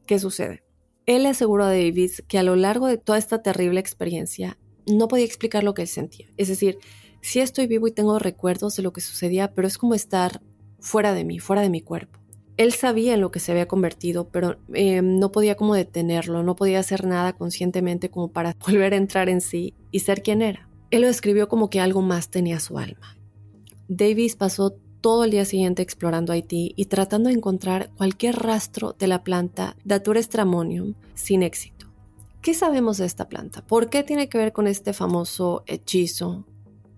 ¿Qué 0.05 0.19
sucede? 0.19 0.63
Él 1.05 1.23
le 1.23 1.29
aseguró 1.29 1.65
a 1.65 1.69
Davis 1.69 2.23
que 2.27 2.37
a 2.37 2.43
lo 2.43 2.55
largo 2.55 2.87
de 2.87 2.97
toda 2.97 3.17
esta 3.17 3.41
terrible 3.41 3.79
experiencia 3.79 4.57
no 4.87 5.07
podía 5.07 5.25
explicar 5.25 5.63
lo 5.63 5.73
que 5.73 5.83
él 5.83 5.87
sentía. 5.87 6.27
Es 6.37 6.47
decir, 6.47 6.79
sí 7.21 7.39
estoy 7.39 7.67
vivo 7.67 7.87
y 7.87 7.91
tengo 7.91 8.19
recuerdos 8.19 8.75
de 8.75 8.83
lo 8.83 8.93
que 8.93 9.01
sucedía, 9.01 9.53
pero 9.53 9.67
es 9.67 9.77
como 9.77 9.93
estar 9.93 10.41
fuera 10.79 11.13
de 11.13 11.23
mí, 11.23 11.39
fuera 11.39 11.61
de 11.61 11.69
mi 11.69 11.81
cuerpo 11.81 12.24
él 12.57 12.73
sabía 12.73 13.13
en 13.13 13.21
lo 13.21 13.31
que 13.31 13.39
se 13.39 13.51
había 13.51 13.67
convertido, 13.67 14.29
pero 14.29 14.57
eh, 14.73 15.01
no 15.01 15.31
podía 15.31 15.55
como 15.55 15.75
detenerlo, 15.75 16.43
no 16.43 16.55
podía 16.55 16.79
hacer 16.79 17.05
nada 17.05 17.33
conscientemente 17.33 18.09
como 18.09 18.29
para 18.29 18.55
volver 18.65 18.93
a 18.93 18.97
entrar 18.97 19.29
en 19.29 19.41
sí 19.41 19.73
y 19.91 19.99
ser 19.99 20.21
quien 20.21 20.41
era. 20.41 20.69
Él 20.91 21.01
lo 21.01 21.07
describió 21.07 21.49
como 21.49 21.69
que 21.69 21.79
algo 21.79 22.01
más 22.01 22.29
tenía 22.29 22.59
su 22.59 22.77
alma. 22.77 23.17
Davis 23.87 24.35
pasó 24.35 24.75
todo 25.01 25.25
el 25.25 25.31
día 25.31 25.45
siguiente 25.45 25.81
explorando 25.81 26.33
Haití 26.33 26.73
y 26.75 26.85
tratando 26.85 27.29
de 27.29 27.35
encontrar 27.35 27.91
cualquier 27.95 28.37
rastro 28.37 28.93
de 28.93 29.07
la 29.07 29.23
planta 29.23 29.75
Datura 29.83 30.21
stramonium 30.21 30.95
sin 31.13 31.43
éxito. 31.43 31.87
¿Qué 32.41 32.53
sabemos 32.53 32.97
de 32.97 33.05
esta 33.05 33.27
planta? 33.27 33.65
¿Por 33.65 33.89
qué 33.89 34.03
tiene 34.03 34.29
que 34.29 34.37
ver 34.37 34.53
con 34.53 34.67
este 34.67 34.93
famoso 34.93 35.63
hechizo? 35.67 36.45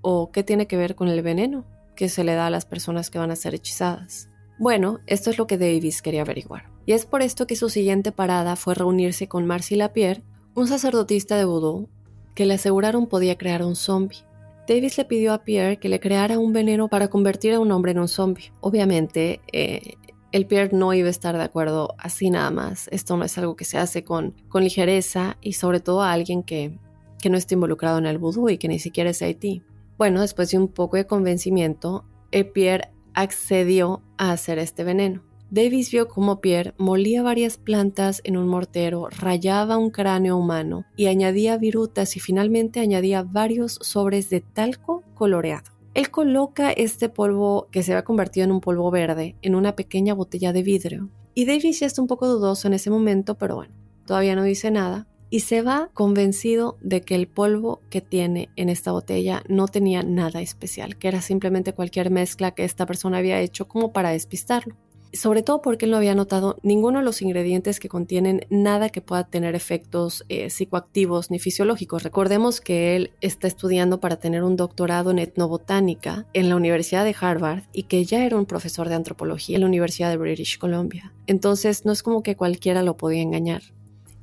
¿O 0.02 0.32
qué 0.32 0.44
tiene 0.44 0.68
que 0.68 0.78
ver 0.78 0.96
con 0.96 1.08
el 1.08 1.22
veneno 1.22 1.66
que 1.96 2.10
se 2.10 2.24
le 2.24 2.34
da 2.34 2.48
a 2.48 2.50
las 2.50 2.66
personas 2.66 3.10
que 3.10 3.20
van 3.20 3.32
a 3.32 3.36
ser 3.36 3.56
hechizadas? 3.56 4.30
Bueno, 4.60 5.00
esto 5.06 5.30
es 5.30 5.38
lo 5.38 5.46
que 5.46 5.58
Davis 5.58 6.02
quería 6.02 6.22
averiguar. 6.22 6.70
Y 6.86 6.94
es 6.94 7.06
por 7.06 7.22
esto 7.22 7.46
que 7.46 7.56
su 7.56 7.70
siguiente 7.70 8.12
parada 8.12 8.56
fue 8.56 8.74
reunirse 8.74 9.28
con 9.28 9.46
Marcy 9.46 9.76
Lapierre, 9.76 10.24
un 10.56 10.68
sacerdotista 10.68 11.38
de 11.38 11.46
vudú, 11.46 11.90
que 12.34 12.46
le 12.46 12.56
aseguraron 12.56 13.08
podía 13.08 13.38
crear 13.38 13.64
un 13.64 13.76
zombie. 13.76 14.26
Davis 14.68 14.98
le 14.98 15.06
pidió 15.06 15.34
a 15.34 15.44
Pierre 15.44 15.78
que 15.78 15.90
le 15.90 16.00
creara 16.00 16.40
un 16.40 16.54
veneno 16.54 16.88
para 16.88 17.08
convertir 17.08 17.54
a 17.54 17.60
un 17.60 17.72
hombre 17.72 17.92
en 17.92 18.00
un 18.00 18.08
zombie. 18.08 18.52
Obviamente, 18.60 19.42
eh, 19.54 19.96
el 20.32 20.46
Pierre 20.46 20.76
no 20.76 20.94
iba 20.94 21.08
a 21.08 21.12
estar 21.12 21.38
de 21.38 21.44
acuerdo 21.44 21.96
así 21.98 22.30
nada 22.30 22.52
más. 22.52 22.88
Esto 22.92 23.16
no 23.16 23.26
es 23.26 23.38
algo 23.38 23.56
que 23.56 23.66
se 23.66 23.78
hace 23.78 24.04
con, 24.04 24.34
con 24.50 24.64
ligereza 24.64 25.38
y 25.42 25.54
sobre 25.54 25.80
todo 25.80 26.02
a 26.02 26.12
alguien 26.12 26.44
que, 26.44 26.80
que 27.22 27.30
no 27.30 27.38
esté 27.38 27.56
involucrado 27.56 27.98
en 27.98 28.06
el 28.08 28.18
vudú 28.18 28.50
y 28.50 28.58
que 28.58 28.68
ni 28.68 28.80
siquiera 28.80 29.12
es 29.12 29.22
Haití. 29.22 29.64
Bueno, 29.98 30.22
después 30.22 30.52
de 30.52 30.58
un 30.58 30.68
poco 30.68 30.98
de 30.98 31.08
convencimiento, 31.08 32.06
el 32.32 32.50
Pierre 32.50 32.90
accedió 33.18 34.04
a 34.18 34.32
hacer 34.32 34.60
este 34.60 34.84
veneno. 34.84 35.24
Davis 35.50 35.92
vio 35.92 36.08
cómo 36.08 36.40
Pierre 36.40 36.76
molía 36.78 37.24
varias 37.24 37.58
plantas 37.58 38.22
en 38.24 38.38
un 38.38 38.48
mortero, 38.48 39.08
rayaba 39.10 39.78
un 39.78 39.90
cráneo 39.90 40.38
humano 40.38 40.86
y 40.96 41.08
añadía 41.08 41.58
virutas 41.58 42.16
y 42.16 42.20
finalmente 42.20 42.80
añadía 42.80 43.24
varios 43.24 43.80
sobres 43.82 44.30
de 44.30 44.42
talco 44.42 45.04
coloreado. 45.16 45.72
Él 45.96 46.12
coloca 46.12 46.72
este 46.72 47.10
polvo 47.10 47.70
que 47.72 47.82
se 47.82 47.96
ha 47.96 48.04
convertido 48.04 48.44
en 48.44 48.52
un 48.52 48.62
polvo 48.62 48.92
verde 48.92 49.36
en 49.42 49.56
una 49.56 49.76
pequeña 49.76 50.14
botella 50.14 50.54
de 50.54 50.62
vidrio. 50.62 51.10
Y 51.34 51.46
Davis 51.46 51.80
ya 51.80 51.88
está 51.88 52.04
un 52.04 52.08
poco 52.08 52.28
dudoso 52.28 52.68
en 52.68 52.76
ese 52.76 52.92
momento, 52.92 53.36
pero 53.36 53.56
bueno, 53.56 53.74
todavía 54.06 54.36
no 54.36 54.44
dice 54.44 54.70
nada 54.70 55.08
y 55.30 55.42
se 55.42 55.62
va 55.62 55.90
convencido 55.94 56.78
de 56.82 57.02
que 57.02 57.16
el 57.16 57.28
polvo 57.28 57.82
que 57.90 58.02
tiene 58.02 58.50
en 58.56 58.70
esta 58.70 58.92
botella 58.92 59.44
no 59.48 59.68
tenía 59.68 60.04
nada 60.04 60.42
especial, 60.42 60.98
que 60.98 61.08
era 61.08 61.22
simplemente 61.22 61.74
cualquier 61.74 62.10
mezcla 62.10 62.52
que 62.52 62.64
esta 62.64 62.86
persona 62.86 63.18
había 63.18 63.40
hecho 63.42 63.68
como 63.68 63.92
para 63.92 64.12
despistarlo. 64.12 64.76
Sobre 65.14 65.42
todo 65.42 65.62
porque 65.62 65.86
él 65.86 65.92
no 65.92 65.98
había 65.98 66.16
notado 66.16 66.58
ninguno 66.64 67.00
de 67.00 67.06
los 67.06 67.22
ingredientes 67.22 67.80
que 67.80 67.88
contienen 67.88 68.46
nada 68.50 68.90
que 68.90 69.02
pueda 69.02 69.24
tener 69.24 69.56
efectos 69.56 70.26
eh, 70.28 70.50
psicoactivos 70.50 71.32
ni 71.32 71.40
fisiológicos. 71.40 72.04
Recordemos 72.04 72.60
que 72.60 72.96
él 72.96 73.12
está 73.22 73.48
estudiando 73.48 74.00
para 74.00 74.18
tener 74.18 74.44
un 74.44 74.58
doctorado 74.58 75.12
en 75.12 75.20
etnobotánica 75.20 76.28
en 76.34 76.50
la 76.50 76.58
Universidad 76.58 77.06
de 77.06 77.16
Harvard 77.20 77.64
y 77.72 77.84
que 77.84 78.04
ya 78.04 78.26
era 78.26 78.38
un 78.38 78.46
profesor 78.46 78.90
de 78.90 78.96
antropología 78.96 79.56
en 79.56 79.62
la 79.62 79.68
Universidad 79.68 80.10
de 80.10 80.18
British 80.18 80.58
Columbia. 80.58 81.14
Entonces 81.26 81.86
no 81.86 81.94
es 81.94 82.04
como 82.04 82.22
que 82.22 82.36
cualquiera 82.36 82.84
lo 82.84 82.98
podía 82.98 83.22
engañar. 83.22 83.62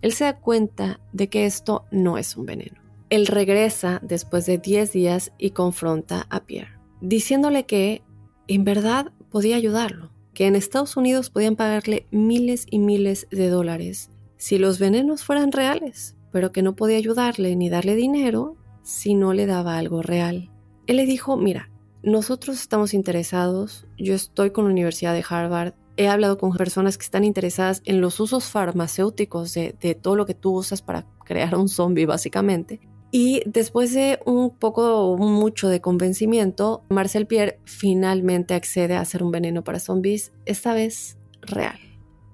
Él 0.05 0.13
se 0.13 0.25
da 0.25 0.37
cuenta 0.37 1.01
de 1.15 1.31
que 1.31 1.47
esto 1.47 1.87
no 1.91 2.19
es 2.19 2.37
un 2.37 2.45
veneno. 2.45 2.77
Él 3.09 3.27
regresa 3.27 4.01
después 4.03 4.45
de 4.45 4.59
10 4.59 4.93
días 4.93 5.33
y 5.39 5.53
confronta 5.53 6.27
a 6.29 6.45
Pierre, 6.45 6.79
diciéndole 7.01 7.65
que 7.65 8.03
en 8.47 8.65
verdad 8.65 9.13
podía 9.31 9.57
ayudarlo, 9.57 10.11
que 10.35 10.47
en 10.47 10.57
Estados 10.57 10.99
Unidos 10.99 11.31
podían 11.31 11.57
pagarle 11.57 12.07
miles 12.11 12.67
y 12.71 12.81
miles 12.81 13.29
de 13.31 13.49
dólares 13.49 14.11
si 14.37 14.59
los 14.59 14.79
venenos 14.79 15.25
fueran 15.25 15.53
reales, 15.53 16.17
pero 16.31 16.53
que 16.53 16.61
no 16.61 16.77
podía 16.77 16.99
ayudarle 16.99 17.57
ni 17.57 17.71
darle 17.71 17.97
dinero 17.97 18.59
si 18.83 19.15
no 19.15 19.33
le 19.33 19.47
daba 19.47 19.79
algo 19.79 20.03
real. 20.03 20.51
Él 20.87 20.99
le 20.99 21.07
dijo, 21.07 21.39
mira, 21.39 21.71
nosotros 22.03 22.61
estamos 22.61 22.93
interesados, 22.93 23.87
yo 23.97 24.15
estoy 24.15 24.51
con 24.51 24.67
la 24.67 24.71
Universidad 24.73 25.15
de 25.15 25.25
Harvard, 25.27 25.73
he 25.97 26.09
hablado 26.09 26.39
con 26.39 26.53
personas 26.53 26.99
que 26.99 27.05
están 27.05 27.25
interesadas 27.25 27.83
en 27.85 28.01
los 28.01 28.19
usos 28.21 28.45
farmacéuticos 28.45 29.55
de, 29.55 29.99
todo 30.01 30.17
lo 30.17 30.27
que 30.27 30.35
tú 30.35 30.53
usas 30.53 30.83
para 30.83 31.07
crear 31.25 31.57
un 31.57 31.69
zombie, 31.69 32.07
básicamente. 32.07 32.81
Y 33.11 33.43
después 33.47 33.95
de 33.95 34.19
un 34.27 34.51
poco, 34.51 35.17
mucho 35.17 35.69
de 35.69 35.81
convencimiento, 35.81 36.83
Marcel 36.89 37.27
Pierre 37.27 37.61
finalmente 37.65 38.55
accede 38.55 38.97
a 38.97 39.01
hacer 39.01 39.23
un 39.23 39.31
veneno 39.31 39.63
para 39.63 39.79
zombies, 39.79 40.33
esta 40.47 40.75
vez 40.75 41.17
real. 41.43 41.79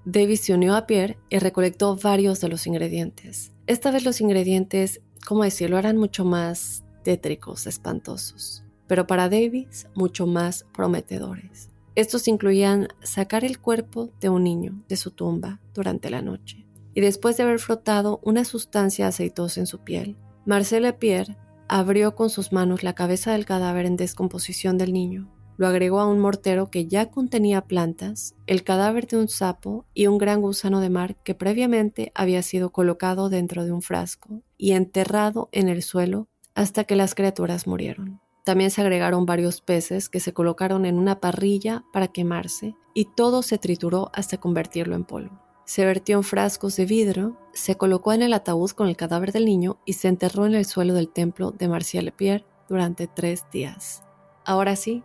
Davis 0.05 0.41
se 0.41 0.53
unió 0.53 0.75
a 0.75 0.87
Pierre 0.87 1.19
y 1.29 1.37
recolectó 1.37 1.95
varios 1.95 2.41
de 2.41 2.49
los 2.49 2.65
ingredientes. 2.65 3.53
Esta 3.67 3.91
vez 3.91 4.03
los 4.03 4.21
ingredientes, 4.21 5.01
¿cómo 5.27 5.43
decirlo?, 5.43 5.77
eran 5.77 5.97
mucho 5.97 6.25
más 6.25 6.83
tétricos, 7.03 7.67
espantosos, 7.67 8.63
pero 8.87 9.05
para 9.05 9.29
Davis 9.29 9.87
mucho 9.93 10.25
más 10.25 10.65
prometedores. 10.73 11.70
Estos 11.95 12.27
incluían 12.27 12.87
sacar 13.03 13.43
el 13.43 13.59
cuerpo 13.59 14.11
de 14.19 14.29
un 14.29 14.43
niño 14.43 14.83
de 14.87 14.95
su 14.95 15.11
tumba 15.11 15.59
durante 15.73 16.09
la 16.09 16.21
noche 16.21 16.65
y 16.93 17.01
después 17.01 17.37
de 17.37 17.43
haber 17.43 17.59
frotado 17.59 18.19
una 18.23 18.45
sustancia 18.45 19.07
aceitosa 19.07 19.59
en 19.59 19.67
su 19.67 19.79
piel, 19.79 20.17
Marcela 20.45 20.97
Pierre 20.97 21.37
abrió 21.67 22.15
con 22.15 22.29
sus 22.29 22.51
manos 22.51 22.83
la 22.83 22.93
cabeza 22.93 23.31
del 23.33 23.45
cadáver 23.45 23.85
en 23.85 23.95
descomposición 23.95 24.77
del 24.77 24.93
niño, 24.93 25.29
lo 25.61 25.67
agregó 25.67 25.99
a 25.99 26.07
un 26.07 26.19
mortero 26.19 26.71
que 26.71 26.87
ya 26.87 27.11
contenía 27.11 27.61
plantas, 27.61 28.35
el 28.47 28.63
cadáver 28.63 29.05
de 29.05 29.17
un 29.17 29.27
sapo 29.27 29.85
y 29.93 30.07
un 30.07 30.17
gran 30.17 30.41
gusano 30.41 30.79
de 30.79 30.89
mar 30.89 31.17
que 31.23 31.35
previamente 31.35 32.11
había 32.15 32.41
sido 32.41 32.71
colocado 32.71 33.29
dentro 33.29 33.63
de 33.63 33.71
un 33.71 33.83
frasco 33.83 34.41
y 34.57 34.71
enterrado 34.71 35.49
en 35.51 35.69
el 35.69 35.83
suelo 35.83 36.27
hasta 36.55 36.83
que 36.85 36.95
las 36.95 37.13
criaturas 37.13 37.67
murieron. 37.67 38.21
También 38.43 38.71
se 38.71 38.81
agregaron 38.81 39.25
varios 39.25 39.61
peces 39.61 40.09
que 40.09 40.19
se 40.19 40.33
colocaron 40.33 40.85
en 40.85 40.97
una 40.97 41.19
parrilla 41.19 41.83
para 41.93 42.07
quemarse 42.07 42.75
y 42.93 43.05
todo 43.05 43.43
se 43.43 43.57
trituró 43.57 44.09
hasta 44.13 44.37
convertirlo 44.37 44.95
en 44.95 45.03
polvo. 45.03 45.39
Se 45.65 45.85
vertió 45.85 46.17
en 46.17 46.23
frascos 46.23 46.75
de 46.75 46.85
vidrio, 46.85 47.37
se 47.53 47.75
colocó 47.75 48.13
en 48.13 48.23
el 48.23 48.33
ataúd 48.33 48.71
con 48.71 48.87
el 48.87 48.97
cadáver 48.97 49.31
del 49.31 49.45
niño 49.45 49.79
y 49.85 49.93
se 49.93 50.07
enterró 50.07 50.45
en 50.45 50.55
el 50.55 50.65
suelo 50.65 50.93
del 50.93 51.09
templo 51.09 51.51
de 51.51 51.67
Marcial 51.67 52.11
Pierre 52.11 52.45
durante 52.67 53.07
tres 53.07 53.45
días. 53.51 54.03
Ahora 54.43 54.75
sí, 54.75 55.03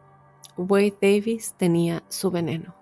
Wade 0.57 0.97
Davis 1.01 1.55
tenía 1.57 2.03
su 2.09 2.31
veneno. 2.31 2.75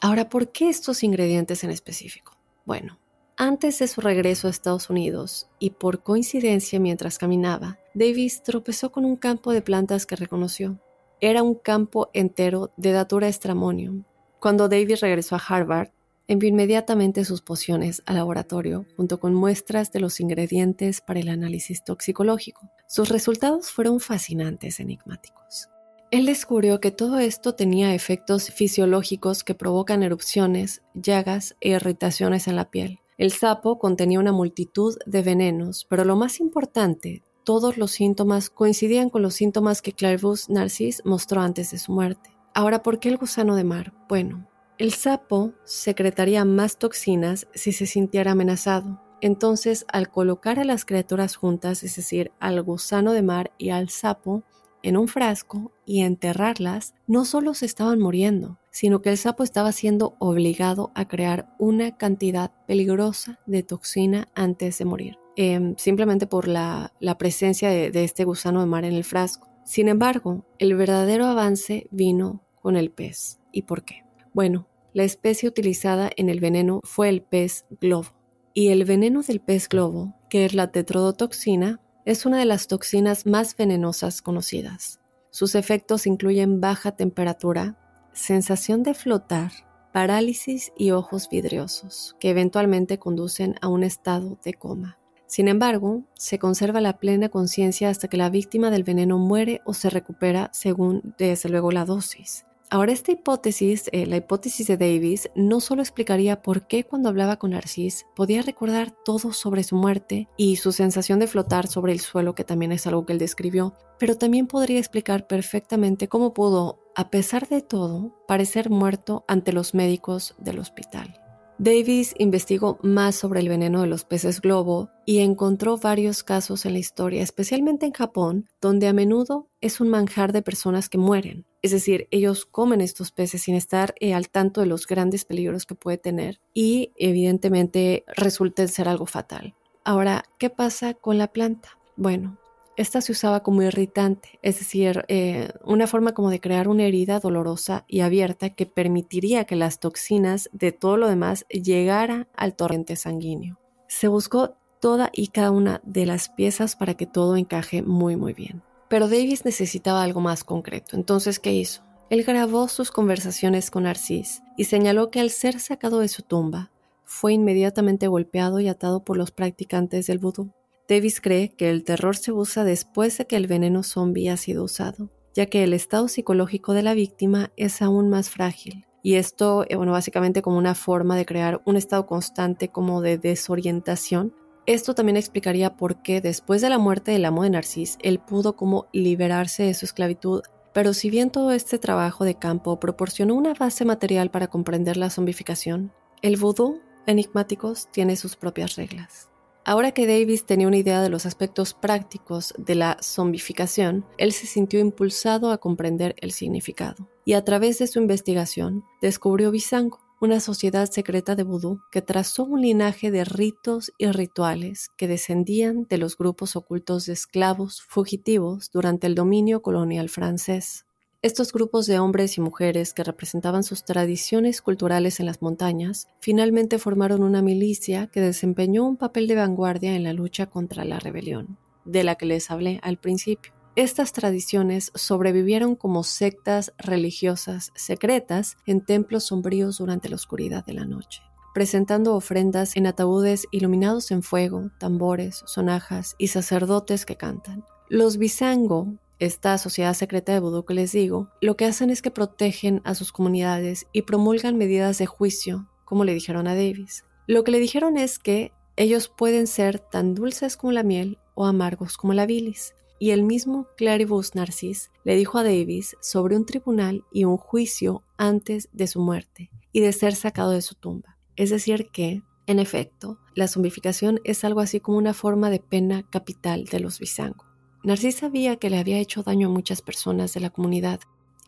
Ahora, 0.00 0.28
¿por 0.28 0.50
qué 0.50 0.68
estos 0.68 1.02
ingredientes 1.02 1.64
en 1.64 1.70
específico? 1.70 2.36
Bueno, 2.64 2.98
antes 3.36 3.78
de 3.78 3.86
su 3.86 4.00
regreso 4.00 4.48
a 4.48 4.50
Estados 4.50 4.90
Unidos, 4.90 5.48
y 5.60 5.70
por 5.70 6.02
coincidencia 6.02 6.80
mientras 6.80 7.18
caminaba, 7.18 7.78
Davis 7.98 8.44
tropezó 8.44 8.92
con 8.92 9.04
un 9.04 9.16
campo 9.16 9.52
de 9.52 9.60
plantas 9.60 10.06
que 10.06 10.14
reconoció. 10.14 10.80
Era 11.20 11.42
un 11.42 11.56
campo 11.56 12.10
entero 12.12 12.70
de 12.76 12.92
Datura 12.92 13.26
estramonium. 13.26 14.04
Cuando 14.38 14.68
Davis 14.68 15.00
regresó 15.00 15.34
a 15.34 15.42
Harvard, 15.44 15.88
envió 16.28 16.48
inmediatamente 16.48 17.24
sus 17.24 17.42
pociones 17.42 18.04
al 18.06 18.14
laboratorio 18.14 18.86
junto 18.96 19.18
con 19.18 19.34
muestras 19.34 19.90
de 19.90 19.98
los 19.98 20.20
ingredientes 20.20 21.00
para 21.00 21.18
el 21.18 21.28
análisis 21.28 21.82
toxicológico. 21.82 22.70
Sus 22.86 23.08
resultados 23.08 23.72
fueron 23.72 23.98
fascinantes, 23.98 24.78
enigmáticos. 24.78 25.68
Él 26.12 26.26
descubrió 26.26 26.78
que 26.78 26.92
todo 26.92 27.18
esto 27.18 27.56
tenía 27.56 27.94
efectos 27.94 28.50
fisiológicos 28.50 29.42
que 29.42 29.56
provocan 29.56 30.04
erupciones, 30.04 30.82
llagas 30.94 31.56
e 31.60 31.70
irritaciones 31.70 32.46
en 32.46 32.54
la 32.54 32.70
piel. 32.70 33.00
El 33.16 33.32
sapo 33.32 33.80
contenía 33.80 34.20
una 34.20 34.30
multitud 34.30 34.96
de 35.04 35.22
venenos, 35.22 35.84
pero 35.90 36.04
lo 36.04 36.14
más 36.14 36.38
importante, 36.38 37.24
todos 37.48 37.78
los 37.78 37.92
síntomas 37.92 38.50
coincidían 38.50 39.08
con 39.08 39.22
los 39.22 39.32
síntomas 39.32 39.80
que 39.80 39.94
Clairvaux 39.94 40.50
Narcisse 40.50 41.00
mostró 41.06 41.40
antes 41.40 41.70
de 41.70 41.78
su 41.78 41.92
muerte. 41.92 42.36
Ahora, 42.52 42.82
¿por 42.82 43.00
qué 43.00 43.08
el 43.08 43.16
gusano 43.16 43.56
de 43.56 43.64
mar? 43.64 43.94
Bueno, 44.06 44.46
el 44.76 44.92
sapo 44.92 45.54
secretaría 45.64 46.44
más 46.44 46.76
toxinas 46.76 47.48
si 47.54 47.72
se 47.72 47.86
sintiera 47.86 48.32
amenazado. 48.32 49.00
Entonces, 49.22 49.86
al 49.90 50.10
colocar 50.10 50.58
a 50.58 50.64
las 50.64 50.84
criaturas 50.84 51.36
juntas, 51.36 51.82
es 51.84 51.96
decir, 51.96 52.32
al 52.38 52.62
gusano 52.62 53.12
de 53.12 53.22
mar 53.22 53.50
y 53.56 53.70
al 53.70 53.88
sapo, 53.88 54.42
en 54.82 54.98
un 54.98 55.08
frasco 55.08 55.72
y 55.86 56.02
enterrarlas, 56.02 56.92
no 57.06 57.24
solo 57.24 57.54
se 57.54 57.64
estaban 57.64 57.98
muriendo, 57.98 58.58
sino 58.70 59.00
que 59.00 59.08
el 59.08 59.16
sapo 59.16 59.42
estaba 59.42 59.72
siendo 59.72 60.16
obligado 60.18 60.92
a 60.94 61.08
crear 61.08 61.54
una 61.58 61.96
cantidad 61.96 62.52
peligrosa 62.66 63.40
de 63.46 63.62
toxina 63.62 64.28
antes 64.34 64.76
de 64.76 64.84
morir. 64.84 65.18
Em, 65.40 65.76
simplemente 65.76 66.26
por 66.26 66.48
la, 66.48 66.92
presencia 67.16 67.70
de, 67.70 67.92
de 67.92 68.02
este 68.02 68.24
gusano 68.24 68.58
de 68.58 68.66
mar 68.66 68.84
en 68.84 68.92
el 68.92 69.04
frasco. 69.04 69.48
Sin 69.64 69.86
embargo, 69.86 70.44
el 70.58 70.74
verdadero 70.74 71.26
avance 71.26 71.86
vino 71.92 72.42
con 72.60 72.76
el 72.76 72.90
pez. 72.90 73.38
¿Y 73.52 73.62
por 73.62 73.84
qué? 73.84 74.02
Bueno, 74.34 74.66
la 74.94 75.04
especie 75.04 75.48
utilizada 75.48 76.10
en 76.16 76.28
el 76.28 76.40
veneno 76.40 76.80
fue 76.82 77.08
el 77.08 77.22
pez 77.22 77.66
globo. 77.80 78.08
Y 78.52 78.70
el 78.70 78.84
veneno 78.84 79.22
del 79.22 79.38
pez 79.38 79.68
globo, 79.68 80.16
que 80.28 80.44
es 80.44 80.54
la 80.54 80.72
tetrodotoxina, 80.72 81.80
es 82.04 82.26
una 82.26 82.40
de 82.40 82.44
las 82.44 82.66
toxinas 82.66 83.24
más 83.24 83.56
venenosas 83.56 84.22
conocidas. 84.22 85.00
Sus 85.30 85.54
efectos 85.54 86.08
incluyen 86.08 86.60
baja 86.60 86.96
temperatura, 86.96 87.78
sensación 88.12 88.82
de 88.82 88.92
flotar, 88.92 89.52
parálisis 89.92 90.72
y 90.76 90.90
ojos 90.90 91.28
vidriosos, 91.30 92.16
que 92.18 92.30
eventualmente 92.30 92.98
conducen 92.98 93.54
a 93.60 93.68
un 93.68 93.84
estado 93.84 94.40
de 94.42 94.54
coma. 94.54 94.98
Sin 95.28 95.46
embargo, 95.46 96.04
se 96.14 96.38
conserva 96.38 96.80
la 96.80 96.98
plena 96.98 97.28
conciencia 97.28 97.90
hasta 97.90 98.08
que 98.08 98.16
la 98.16 98.30
víctima 98.30 98.70
del 98.70 98.82
veneno 98.82 99.18
muere 99.18 99.60
o 99.66 99.74
se 99.74 99.90
recupera 99.90 100.48
según, 100.54 101.14
desde 101.18 101.50
luego, 101.50 101.70
la 101.70 101.84
dosis. 101.84 102.46
Ahora, 102.70 102.92
esta 102.92 103.12
hipótesis, 103.12 103.90
eh, 103.92 104.06
la 104.06 104.16
hipótesis 104.16 104.66
de 104.66 104.78
Davis, 104.78 105.30
no 105.34 105.60
solo 105.60 105.82
explicaría 105.82 106.40
por 106.40 106.66
qué 106.66 106.84
cuando 106.84 107.10
hablaba 107.10 107.36
con 107.36 107.50
Narcís 107.50 108.06
podía 108.16 108.40
recordar 108.40 108.90
todo 108.90 109.32
sobre 109.32 109.64
su 109.64 109.76
muerte 109.76 110.28
y 110.38 110.56
su 110.56 110.72
sensación 110.72 111.18
de 111.18 111.26
flotar 111.26 111.66
sobre 111.66 111.92
el 111.92 112.00
suelo, 112.00 112.34
que 112.34 112.44
también 112.44 112.72
es 112.72 112.86
algo 112.86 113.04
que 113.04 113.12
él 113.12 113.18
describió, 113.18 113.74
pero 113.98 114.16
también 114.16 114.46
podría 114.46 114.78
explicar 114.78 115.26
perfectamente 115.26 116.08
cómo 116.08 116.32
pudo, 116.32 116.78
a 116.94 117.10
pesar 117.10 117.48
de 117.48 117.60
todo, 117.60 118.14
parecer 118.26 118.70
muerto 118.70 119.24
ante 119.28 119.52
los 119.52 119.74
médicos 119.74 120.34
del 120.38 120.58
hospital. 120.58 121.27
Davis 121.60 122.14
investigó 122.18 122.78
más 122.84 123.16
sobre 123.16 123.40
el 123.40 123.48
veneno 123.48 123.80
de 123.80 123.88
los 123.88 124.04
peces 124.04 124.40
globo 124.40 124.90
y 125.04 125.18
encontró 125.18 125.76
varios 125.76 126.22
casos 126.22 126.64
en 126.64 126.74
la 126.74 126.78
historia, 126.78 127.20
especialmente 127.20 127.84
en 127.84 127.92
Japón, 127.92 128.48
donde 128.60 128.86
a 128.86 128.92
menudo 128.92 129.48
es 129.60 129.80
un 129.80 129.88
manjar 129.88 130.32
de 130.32 130.42
personas 130.42 130.88
que 130.88 130.98
mueren. 130.98 131.46
Es 131.62 131.72
decir, 131.72 132.06
ellos 132.12 132.46
comen 132.46 132.80
estos 132.80 133.10
peces 133.10 133.42
sin 133.42 133.56
estar 133.56 133.94
eh, 133.98 134.14
al 134.14 134.28
tanto 134.28 134.60
de 134.60 134.68
los 134.68 134.86
grandes 134.86 135.24
peligros 135.24 135.66
que 135.66 135.74
puede 135.74 135.98
tener 135.98 136.40
y 136.54 136.92
evidentemente 136.96 138.04
resulta 138.16 138.68
ser 138.68 138.88
algo 138.88 139.06
fatal. 139.06 139.56
Ahora, 139.82 140.24
¿qué 140.38 140.50
pasa 140.50 140.94
con 140.94 141.18
la 141.18 141.26
planta? 141.26 141.76
Bueno, 141.96 142.38
esta 142.78 143.00
se 143.00 143.12
usaba 143.12 143.42
como 143.42 143.62
irritante, 143.62 144.38
es 144.40 144.60
decir, 144.60 145.04
eh, 145.08 145.50
una 145.64 145.88
forma 145.88 146.14
como 146.14 146.30
de 146.30 146.40
crear 146.40 146.68
una 146.68 146.84
herida 146.84 147.18
dolorosa 147.18 147.84
y 147.88 148.00
abierta 148.00 148.50
que 148.50 148.66
permitiría 148.66 149.44
que 149.44 149.56
las 149.56 149.80
toxinas 149.80 150.48
de 150.52 150.70
todo 150.70 150.96
lo 150.96 151.08
demás 151.08 151.44
llegara 151.48 152.28
al 152.36 152.54
torrente 152.54 152.94
sanguíneo. 152.94 153.58
Se 153.88 154.06
buscó 154.06 154.54
toda 154.80 155.10
y 155.12 155.28
cada 155.28 155.50
una 155.50 155.80
de 155.84 156.06
las 156.06 156.28
piezas 156.28 156.76
para 156.76 156.94
que 156.94 157.06
todo 157.06 157.36
encaje 157.36 157.82
muy 157.82 158.14
muy 158.14 158.32
bien. 158.32 158.62
Pero 158.88 159.08
Davis 159.08 159.44
necesitaba 159.44 160.04
algo 160.04 160.20
más 160.20 160.44
concreto, 160.44 160.96
entonces 160.96 161.40
¿qué 161.40 161.52
hizo? 161.52 161.82
Él 162.10 162.22
grabó 162.22 162.68
sus 162.68 162.92
conversaciones 162.92 163.70
con 163.70 163.82
Narcís 163.82 164.42
y 164.56 164.64
señaló 164.64 165.10
que 165.10 165.20
al 165.20 165.30
ser 165.30 165.58
sacado 165.58 165.98
de 165.98 166.08
su 166.08 166.22
tumba, 166.22 166.70
fue 167.04 167.32
inmediatamente 167.32 168.06
golpeado 168.06 168.60
y 168.60 168.68
atado 168.68 169.02
por 169.02 169.16
los 169.16 169.30
practicantes 169.30 170.06
del 170.06 170.18
vudú. 170.18 170.52
Davis 170.88 171.20
cree 171.20 171.50
que 171.50 171.68
el 171.68 171.84
terror 171.84 172.16
se 172.16 172.32
usa 172.32 172.64
después 172.64 173.18
de 173.18 173.26
que 173.26 173.36
el 173.36 173.46
veneno 173.46 173.82
zombie 173.82 174.30
ha 174.30 174.38
sido 174.38 174.64
usado, 174.64 175.10
ya 175.34 175.44
que 175.44 175.62
el 175.62 175.74
estado 175.74 176.08
psicológico 176.08 176.72
de 176.72 176.82
la 176.82 176.94
víctima 176.94 177.52
es 177.56 177.82
aún 177.82 178.08
más 178.08 178.30
frágil. 178.30 178.86
Y 179.02 179.14
esto, 179.16 179.66
eh, 179.68 179.76
bueno, 179.76 179.92
básicamente 179.92 180.40
como 180.40 180.56
una 180.56 180.74
forma 180.74 181.14
de 181.16 181.26
crear 181.26 181.60
un 181.66 181.76
estado 181.76 182.06
constante 182.06 182.68
como 182.68 183.02
de 183.02 183.18
desorientación. 183.18 184.34
Esto 184.64 184.94
también 184.94 185.18
explicaría 185.18 185.76
por 185.76 186.00
qué 186.02 186.22
después 186.22 186.62
de 186.62 186.70
la 186.70 186.78
muerte 186.78 187.12
del 187.12 187.26
amo 187.26 187.42
de 187.42 187.50
Narcis, 187.50 187.98
él 188.00 188.18
pudo 188.18 188.56
como 188.56 188.86
liberarse 188.92 189.64
de 189.64 189.74
su 189.74 189.84
esclavitud. 189.84 190.40
Pero 190.72 190.94
si 190.94 191.10
bien 191.10 191.30
todo 191.30 191.52
este 191.52 191.78
trabajo 191.78 192.24
de 192.24 192.36
campo 192.36 192.80
proporcionó 192.80 193.34
una 193.34 193.52
base 193.52 193.84
material 193.84 194.30
para 194.30 194.48
comprender 194.48 194.96
la 194.96 195.10
zombificación, 195.10 195.92
el 196.22 196.38
vudú 196.38 196.80
enigmáticos 197.06 197.88
tiene 197.90 198.16
sus 198.16 198.36
propias 198.36 198.76
reglas. 198.76 199.27
Ahora 199.68 199.92
que 199.92 200.06
Davis 200.06 200.46
tenía 200.46 200.66
una 200.66 200.78
idea 200.78 201.02
de 201.02 201.10
los 201.10 201.26
aspectos 201.26 201.74
prácticos 201.74 202.54
de 202.56 202.74
la 202.74 202.96
zombificación, 203.02 204.06
él 204.16 204.32
se 204.32 204.46
sintió 204.46 204.80
impulsado 204.80 205.50
a 205.50 205.58
comprender 205.58 206.14
el 206.22 206.32
significado. 206.32 207.10
Y 207.26 207.34
a 207.34 207.44
través 207.44 207.78
de 207.78 207.86
su 207.86 207.98
investigación, 207.98 208.86
descubrió 209.02 209.50
Bizango, 209.50 210.00
una 210.22 210.40
sociedad 210.40 210.90
secreta 210.90 211.34
de 211.34 211.42
vudú 211.42 211.82
que 211.92 212.00
trazó 212.00 212.44
un 212.44 212.62
linaje 212.62 213.10
de 213.10 213.26
ritos 213.26 213.92
y 213.98 214.10
rituales 214.10 214.88
que 214.96 215.06
descendían 215.06 215.86
de 215.90 215.98
los 215.98 216.16
grupos 216.16 216.56
ocultos 216.56 217.04
de 217.04 217.12
esclavos 217.12 217.82
fugitivos 217.82 218.70
durante 218.72 219.06
el 219.06 219.14
dominio 219.14 219.60
colonial 219.60 220.08
francés. 220.08 220.87
Estos 221.20 221.52
grupos 221.52 221.86
de 221.88 221.98
hombres 221.98 222.38
y 222.38 222.40
mujeres 222.40 222.94
que 222.94 223.02
representaban 223.02 223.64
sus 223.64 223.84
tradiciones 223.84 224.62
culturales 224.62 225.18
en 225.18 225.26
las 225.26 225.42
montañas 225.42 226.06
finalmente 226.20 226.78
formaron 226.78 227.24
una 227.24 227.42
milicia 227.42 228.06
que 228.06 228.20
desempeñó 228.20 228.84
un 228.84 228.96
papel 228.96 229.26
de 229.26 229.34
vanguardia 229.34 229.96
en 229.96 230.04
la 230.04 230.12
lucha 230.12 230.46
contra 230.46 230.84
la 230.84 231.00
rebelión, 231.00 231.58
de 231.84 232.04
la 232.04 232.14
que 232.14 232.26
les 232.26 232.52
hablé 232.52 232.78
al 232.84 232.98
principio. 232.98 233.52
Estas 233.74 234.12
tradiciones 234.12 234.92
sobrevivieron 234.94 235.74
como 235.74 236.04
sectas 236.04 236.72
religiosas 236.78 237.72
secretas 237.74 238.56
en 238.64 238.84
templos 238.84 239.24
sombríos 239.24 239.78
durante 239.78 240.08
la 240.08 240.14
oscuridad 240.14 240.64
de 240.64 240.74
la 240.74 240.84
noche, 240.84 241.22
presentando 241.52 242.14
ofrendas 242.14 242.76
en 242.76 242.86
ataúdes 242.86 243.46
iluminados 243.50 244.12
en 244.12 244.22
fuego, 244.22 244.70
tambores, 244.78 245.42
sonajas 245.46 246.14
y 246.16 246.28
sacerdotes 246.28 247.04
que 247.04 247.16
cantan. 247.16 247.64
Los 247.88 248.18
bisango, 248.18 248.98
esta 249.18 249.58
sociedad 249.58 249.94
secreta 249.94 250.32
de 250.32 250.40
vudú 250.40 250.64
que 250.64 250.74
les 250.74 250.92
digo, 250.92 251.28
lo 251.40 251.56
que 251.56 251.64
hacen 251.64 251.90
es 251.90 252.02
que 252.02 252.10
protegen 252.10 252.80
a 252.84 252.94
sus 252.94 253.12
comunidades 253.12 253.86
y 253.92 254.02
promulgan 254.02 254.56
medidas 254.56 254.98
de 254.98 255.06
juicio, 255.06 255.68
como 255.84 256.04
le 256.04 256.14
dijeron 256.14 256.46
a 256.46 256.54
Davis. 256.54 257.04
Lo 257.26 257.44
que 257.44 257.50
le 257.50 257.58
dijeron 257.58 257.96
es 257.96 258.18
que 258.18 258.52
ellos 258.76 259.08
pueden 259.08 259.46
ser 259.46 259.80
tan 259.80 260.14
dulces 260.14 260.56
como 260.56 260.72
la 260.72 260.84
miel 260.84 261.18
o 261.34 261.46
amargos 261.46 261.96
como 261.96 262.14
la 262.14 262.26
bilis, 262.26 262.74
y 263.00 263.10
el 263.10 263.22
mismo 263.22 263.66
Claribus 263.76 264.34
Narcis 264.34 264.90
le 265.04 265.16
dijo 265.16 265.38
a 265.38 265.44
Davis 265.44 265.96
sobre 266.00 266.36
un 266.36 266.46
tribunal 266.46 267.04
y 267.12 267.24
un 267.24 267.36
juicio 267.36 268.04
antes 268.16 268.68
de 268.72 268.86
su 268.86 269.00
muerte 269.00 269.50
y 269.72 269.80
de 269.80 269.92
ser 269.92 270.14
sacado 270.14 270.50
de 270.50 270.62
su 270.62 270.74
tumba. 270.74 271.16
Es 271.36 271.50
decir 271.50 271.90
que, 271.92 272.22
en 272.46 272.58
efecto, 272.58 273.18
la 273.34 273.46
zombificación 273.46 274.20
es 274.24 274.42
algo 274.44 274.60
así 274.60 274.80
como 274.80 274.98
una 274.98 275.14
forma 275.14 275.50
de 275.50 275.60
pena 275.60 276.08
capital 276.08 276.64
de 276.64 276.80
los 276.80 276.98
Bisango. 276.98 277.47
Narcis 277.84 278.16
sabía 278.16 278.56
que 278.56 278.70
le 278.70 278.78
había 278.78 278.98
hecho 278.98 279.22
daño 279.22 279.48
a 279.48 279.52
muchas 279.52 279.82
personas 279.82 280.34
de 280.34 280.40
la 280.40 280.50
comunidad 280.50 281.00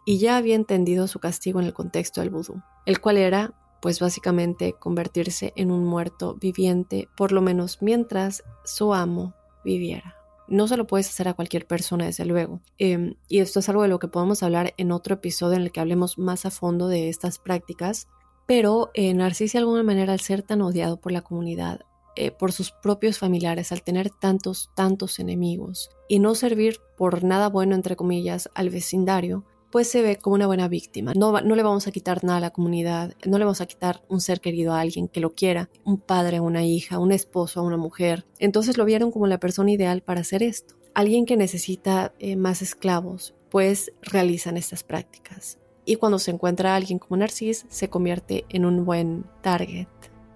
y 0.05 0.19
ya 0.19 0.37
había 0.37 0.55
entendido 0.55 1.09
su 1.09 1.19
castigo 1.19 1.61
en 1.61 1.67
el 1.67 1.75
contexto 1.75 2.21
del 2.21 2.31
vudú, 2.31 2.63
el 2.87 3.01
cual 3.01 3.17
era, 3.17 3.55
pues 3.83 4.01
básicamente, 4.01 4.75
convertirse 4.75 5.53
en 5.57 5.71
un 5.71 5.85
muerto 5.85 6.37
viviente, 6.41 7.09
por 7.17 7.33
lo 7.33 7.43
menos 7.43 7.79
mientras 7.81 8.45
su 8.65 8.95
amo 8.95 9.35
viviera 9.65 10.21
no 10.51 10.67
se 10.67 10.77
lo 10.77 10.87
puedes 10.87 11.09
hacer 11.09 11.29
a 11.29 11.35
cualquier 11.35 11.67
persona, 11.67 12.05
desde 12.05 12.27
luego. 12.27 12.61
Em, 12.77 13.15
y 13.29 13.39
esto 13.39 13.61
es 13.61 13.69
algo 13.69 13.83
de 13.83 13.89
lo 13.89 14.01
que 14.01 14.09
podemos 14.09 14.43
hablar 14.43 14.75
en 14.77 14.91
otro 14.93 15.15
episodio 15.15 15.57
en 15.57 15.63
el 15.63 15.73
que 15.73 15.81
hablemos 15.81 16.19
más 16.19 16.45
a 16.45 16.51
fondo 16.51 16.89
de 16.89 17.09
estas 17.09 17.39
prácticas. 17.39 18.09
Pero 18.47 18.91
eh, 18.95 19.15
Narcis, 19.15 19.53
de 19.53 19.61
alguna 19.61 19.85
manera, 19.85 20.13
al 20.13 20.21
ser 20.21 20.43
tan 20.43 20.61
odiado 20.61 21.01
por 21.01 21.13
la 21.13 21.23
comunidad, 21.23 21.83
eh, 22.17 22.31
por 22.31 22.53
sus 22.53 22.73
propios 22.73 23.19
familiares, 23.19 23.73
al 23.73 23.83
tener 23.83 24.11
tantos, 24.11 24.71
tantos 24.75 25.19
enemigos 25.19 25.91
y 26.09 26.19
no 26.19 26.35
servir 26.35 26.79
por 26.97 27.25
nada 27.25 27.49
bueno, 27.49 27.75
entre 27.75 27.97
comillas, 27.97 28.51
al 28.55 28.71
vecindario, 28.71 29.45
pues 29.71 29.89
se 29.89 30.03
ve 30.03 30.17
como 30.17 30.35
una 30.35 30.47
buena 30.47 30.69
víctima. 30.69 31.13
No, 31.15 31.41
no 31.41 31.55
le 31.55 31.63
vamos 31.63 31.87
a 31.87 31.93
quitar 31.93 32.25
nada 32.25 32.39
a 32.39 32.41
la 32.41 32.51
comunidad, 32.51 33.15
no 33.25 33.39
le 33.39 33.45
vamos 33.45 33.61
a 33.61 33.67
quitar 33.67 34.03
un 34.09 34.21
ser 34.21 34.41
querido 34.41 34.73
a 34.73 34.81
alguien 34.81 35.09
que 35.09 35.21
lo 35.21 35.35
quiera, 35.35 35.71
un 35.85 35.99
padre, 35.99 36.41
una 36.41 36.65
hija, 36.65 36.99
un 36.99 37.13
esposo, 37.13 37.61
a 37.61 37.63
una 37.63 37.77
mujer. 37.77 38.27
Entonces 38.39 38.77
lo 38.77 38.85
vieron 38.85 39.13
como 39.13 39.27
la 39.27 39.39
persona 39.39 39.71
ideal 39.71 40.03
para 40.03 40.21
hacer 40.21 40.43
esto. 40.43 40.75
Alguien 40.95 41.25
que 41.25 41.37
necesita 41.37 42.13
eh, 42.19 42.35
más 42.35 42.63
esclavos, 42.63 43.35
pues 43.49 43.93
realizan 44.03 44.57
estas 44.57 44.83
prácticas. 44.83 45.59
Y 45.85 45.97
cuando 45.97 46.19
se 46.19 46.31
encuentra 46.31 46.75
alguien 46.75 46.99
como 46.99 47.17
Narcis, 47.17 47.67
se 47.69 47.89
convierte 47.89 48.45
en 48.49 48.65
un 48.65 48.85
buen 48.85 49.25
target. 49.43 49.87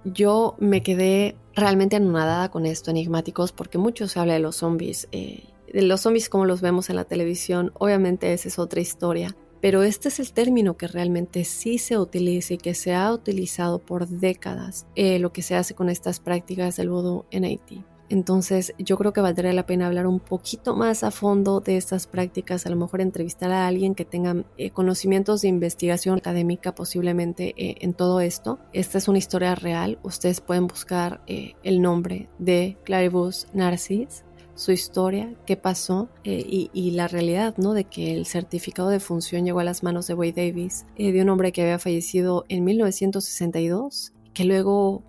Yo 0.05 0.57
me 0.59 0.83
quedé 0.83 1.37
realmente 1.55 1.97
anonadada 1.97 2.51
con 2.51 2.67
esto, 2.67 2.91
enigmáticos, 2.91 3.53
porque 3.53 3.79
mucho 3.79 4.09
se 4.09 4.19
habla 4.21 4.35
de 4.35 4.41
los 4.41 4.57
zombies. 4.57 5.09
Eh, 5.13 5.45
de 5.73 5.83
los 5.83 6.03
zombies 6.03 6.29
como 6.29 6.45
los 6.45 6.61
vemos 6.61 6.91
en 6.91 6.97
la 6.97 7.05
televisión, 7.05 7.73
obviamente 7.79 8.33
esa 8.33 8.49
es 8.49 8.59
otra 8.59 8.81
historia, 8.81 9.35
pero 9.61 9.83
este 9.83 10.09
es 10.09 10.21
el 10.21 10.33
término 10.33 10.77
que 10.77 10.87
realmente 10.87 11.45
sí 11.45 11.79
se 11.79 11.99
utiliza 11.99 12.55
y 12.55 12.59
que 12.59 12.75
se 12.75 12.95
ha 12.95 13.13
utilizado 13.13 13.79
por 13.79 14.07
décadas, 14.07 14.87
eh, 14.95 15.19
lo 15.19 15.33
que 15.33 15.43
se 15.43 15.57
hace 15.57 15.75
con 15.75 15.89
estas 15.89 16.21
prácticas 16.21 16.77
del 16.77 16.91
vudú 16.91 17.25
en 17.31 17.45
Haití. 17.45 17.83
Entonces 18.09 18.75
yo 18.79 18.97
creo 18.97 19.13
que 19.13 19.21
valdría 19.21 19.53
la 19.53 19.67
pena 19.67 19.87
hablar 19.87 20.07
un 20.07 20.21
poquito 20.21 20.77
más 20.77 21.05
a 21.05 21.11
fondo 21.11 21.61
de 21.61 21.77
estas 21.77 22.07
prácticas, 22.07 22.67
a 22.67 22.71
lo 22.71 22.77
mejor 22.77 23.01
entrevistar 23.01 23.51
a 23.51 23.67
alguien 23.67 23.95
que 23.95 24.05
tenga 24.05 24.45
eh, 24.57 24.71
conocimientos 24.71 25.43
de 25.43 25.49
investigación 25.49 26.19
académica 26.19 26.75
posiblemente 26.75 27.55
eh, 27.57 27.77
en 27.81 27.95
todo 27.95 28.21
esto. 28.21 28.59
Esta 28.73 28.99
es 28.99 29.09
una 29.09 29.19
historia 29.19 29.55
real, 29.55 29.99
ustedes 30.03 30.41
pueden 30.41 30.67
buscar 30.67 31.23
el 31.27 31.83
nombre 31.83 32.29
de 32.39 32.77
Claribus 32.85 33.47
Narcis 33.53 34.25
su 34.55 34.73
historia, 34.73 35.35
qué 35.47 35.57
pasó 35.57 36.09
eh, 36.23 36.69
y, 36.73 36.91
la 36.93 37.09
realidad, 37.09 37.55
¿no? 37.57 37.75
De 37.75 37.85
que 37.85 38.15
el 38.15 38.27
certificado 38.27 38.89
de 38.89 39.01
función 39.01 39.45
llegó 39.45 39.61
a 39.61 39.65
las 39.65 39.83
manos 39.83 40.07
de 40.07 40.15
Wade 40.15 40.33
Davis, 40.33 40.87
eh, 40.97 41.13
de 41.13 41.23
un 41.23 41.29
hombre 41.29 41.53
que 41.53 41.63
había 41.63 41.79
fallecido 41.79 42.45
en 42.49 42.65
1962, 42.65 44.13
que 44.33 44.45
luego 44.45 45.03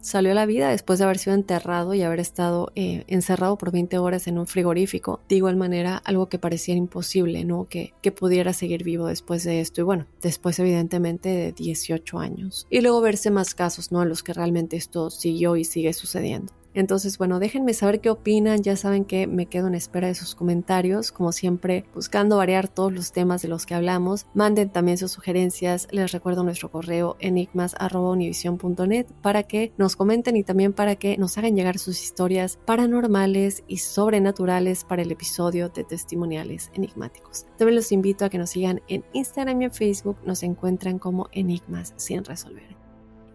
salió 0.00 0.32
a 0.32 0.34
la 0.34 0.46
vida 0.46 0.70
después 0.70 0.98
de 0.98 1.04
haber 1.04 1.18
sido 1.18 1.34
enterrado 1.34 1.94
y 1.94 2.02
haber 2.02 2.20
estado 2.20 2.72
eh, 2.74 3.04
encerrado 3.06 3.56
por 3.56 3.72
20 3.72 3.98
horas 3.98 4.26
en 4.26 4.38
un 4.38 4.46
frigorífico. 4.46 5.20
De 5.28 5.36
igual 5.36 5.56
manera, 5.56 5.96
algo 6.04 6.28
que 6.28 6.38
parecía 6.38 6.74
imposible, 6.74 7.44
¿no? 7.44 7.68
Que, 7.68 7.94
que 8.02 8.12
pudiera 8.12 8.52
seguir 8.52 8.84
vivo 8.84 9.06
después 9.06 9.44
de 9.44 9.60
esto. 9.60 9.80
Y 9.80 9.84
bueno, 9.84 10.06
después 10.20 10.58
evidentemente 10.58 11.28
de 11.28 11.52
18 11.52 12.18
años. 12.18 12.66
Y 12.70 12.80
luego 12.80 13.00
verse 13.00 13.30
más 13.30 13.54
casos, 13.54 13.92
¿no? 13.92 14.02
En 14.02 14.08
los 14.08 14.22
que 14.22 14.32
realmente 14.32 14.76
esto 14.76 15.10
siguió 15.10 15.56
y 15.56 15.64
sigue 15.64 15.92
sucediendo. 15.92 16.52
Entonces, 16.74 17.18
bueno, 17.18 17.38
déjenme 17.38 17.74
saber 17.74 18.00
qué 18.00 18.10
opinan. 18.10 18.62
Ya 18.62 18.76
saben 18.76 19.04
que 19.04 19.26
me 19.26 19.46
quedo 19.46 19.68
en 19.68 19.74
espera 19.74 20.08
de 20.08 20.14
sus 20.14 20.34
comentarios, 20.34 21.12
como 21.12 21.32
siempre, 21.32 21.84
buscando 21.94 22.36
variar 22.36 22.68
todos 22.68 22.92
los 22.92 23.12
temas 23.12 23.42
de 23.42 23.48
los 23.48 23.66
que 23.66 23.74
hablamos. 23.74 24.26
Manden 24.34 24.70
también 24.70 24.98
sus 24.98 25.12
sugerencias. 25.12 25.88
Les 25.90 26.12
recuerdo 26.12 26.44
nuestro 26.44 26.70
correo 26.70 27.16
enigmas.univision.net 27.20 29.06
para 29.22 29.42
que 29.42 29.72
nos 29.76 29.96
comenten 29.96 30.36
y 30.36 30.44
también 30.44 30.72
para 30.72 30.96
que 30.96 31.16
nos 31.18 31.36
hagan 31.38 31.56
llegar 31.56 31.78
sus 31.78 32.02
historias 32.02 32.58
paranormales 32.64 33.64
y 33.66 33.78
sobrenaturales 33.78 34.84
para 34.84 35.02
el 35.02 35.10
episodio 35.10 35.68
de 35.68 35.84
testimoniales 35.84 36.70
enigmáticos. 36.74 37.46
También 37.56 37.76
los 37.76 37.92
invito 37.92 38.24
a 38.24 38.30
que 38.30 38.38
nos 38.38 38.50
sigan 38.50 38.80
en 38.88 39.04
Instagram 39.12 39.62
y 39.62 39.64
en 39.66 39.72
Facebook. 39.72 40.16
Nos 40.24 40.42
encuentran 40.42 40.98
como 40.98 41.28
Enigmas 41.32 41.94
sin 41.96 42.24
resolver. 42.24 42.79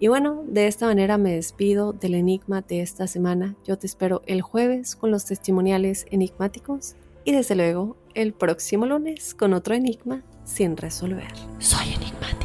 Y 0.05 0.07
bueno, 0.07 0.43
de 0.45 0.67
esta 0.67 0.85
manera 0.85 1.17
me 1.17 1.33
despido 1.33 1.91
del 1.91 2.13
enigma 2.13 2.61
de 2.61 2.81
esta 2.81 3.07
semana. 3.07 3.55
Yo 3.65 3.79
te 3.79 3.87
espero 3.87 4.21
el 4.27 4.43
jueves 4.43 4.95
con 4.95 5.09
los 5.09 5.25
testimoniales 5.25 6.05
enigmáticos 6.11 6.93
y 7.23 7.31
desde 7.31 7.55
luego 7.55 7.97
el 8.13 8.31
próximo 8.31 8.85
lunes 8.85 9.33
con 9.33 9.55
otro 9.55 9.73
enigma 9.73 10.21
sin 10.43 10.77
resolver. 10.77 11.33
Soy 11.57 11.95
enigmático. 11.95 12.44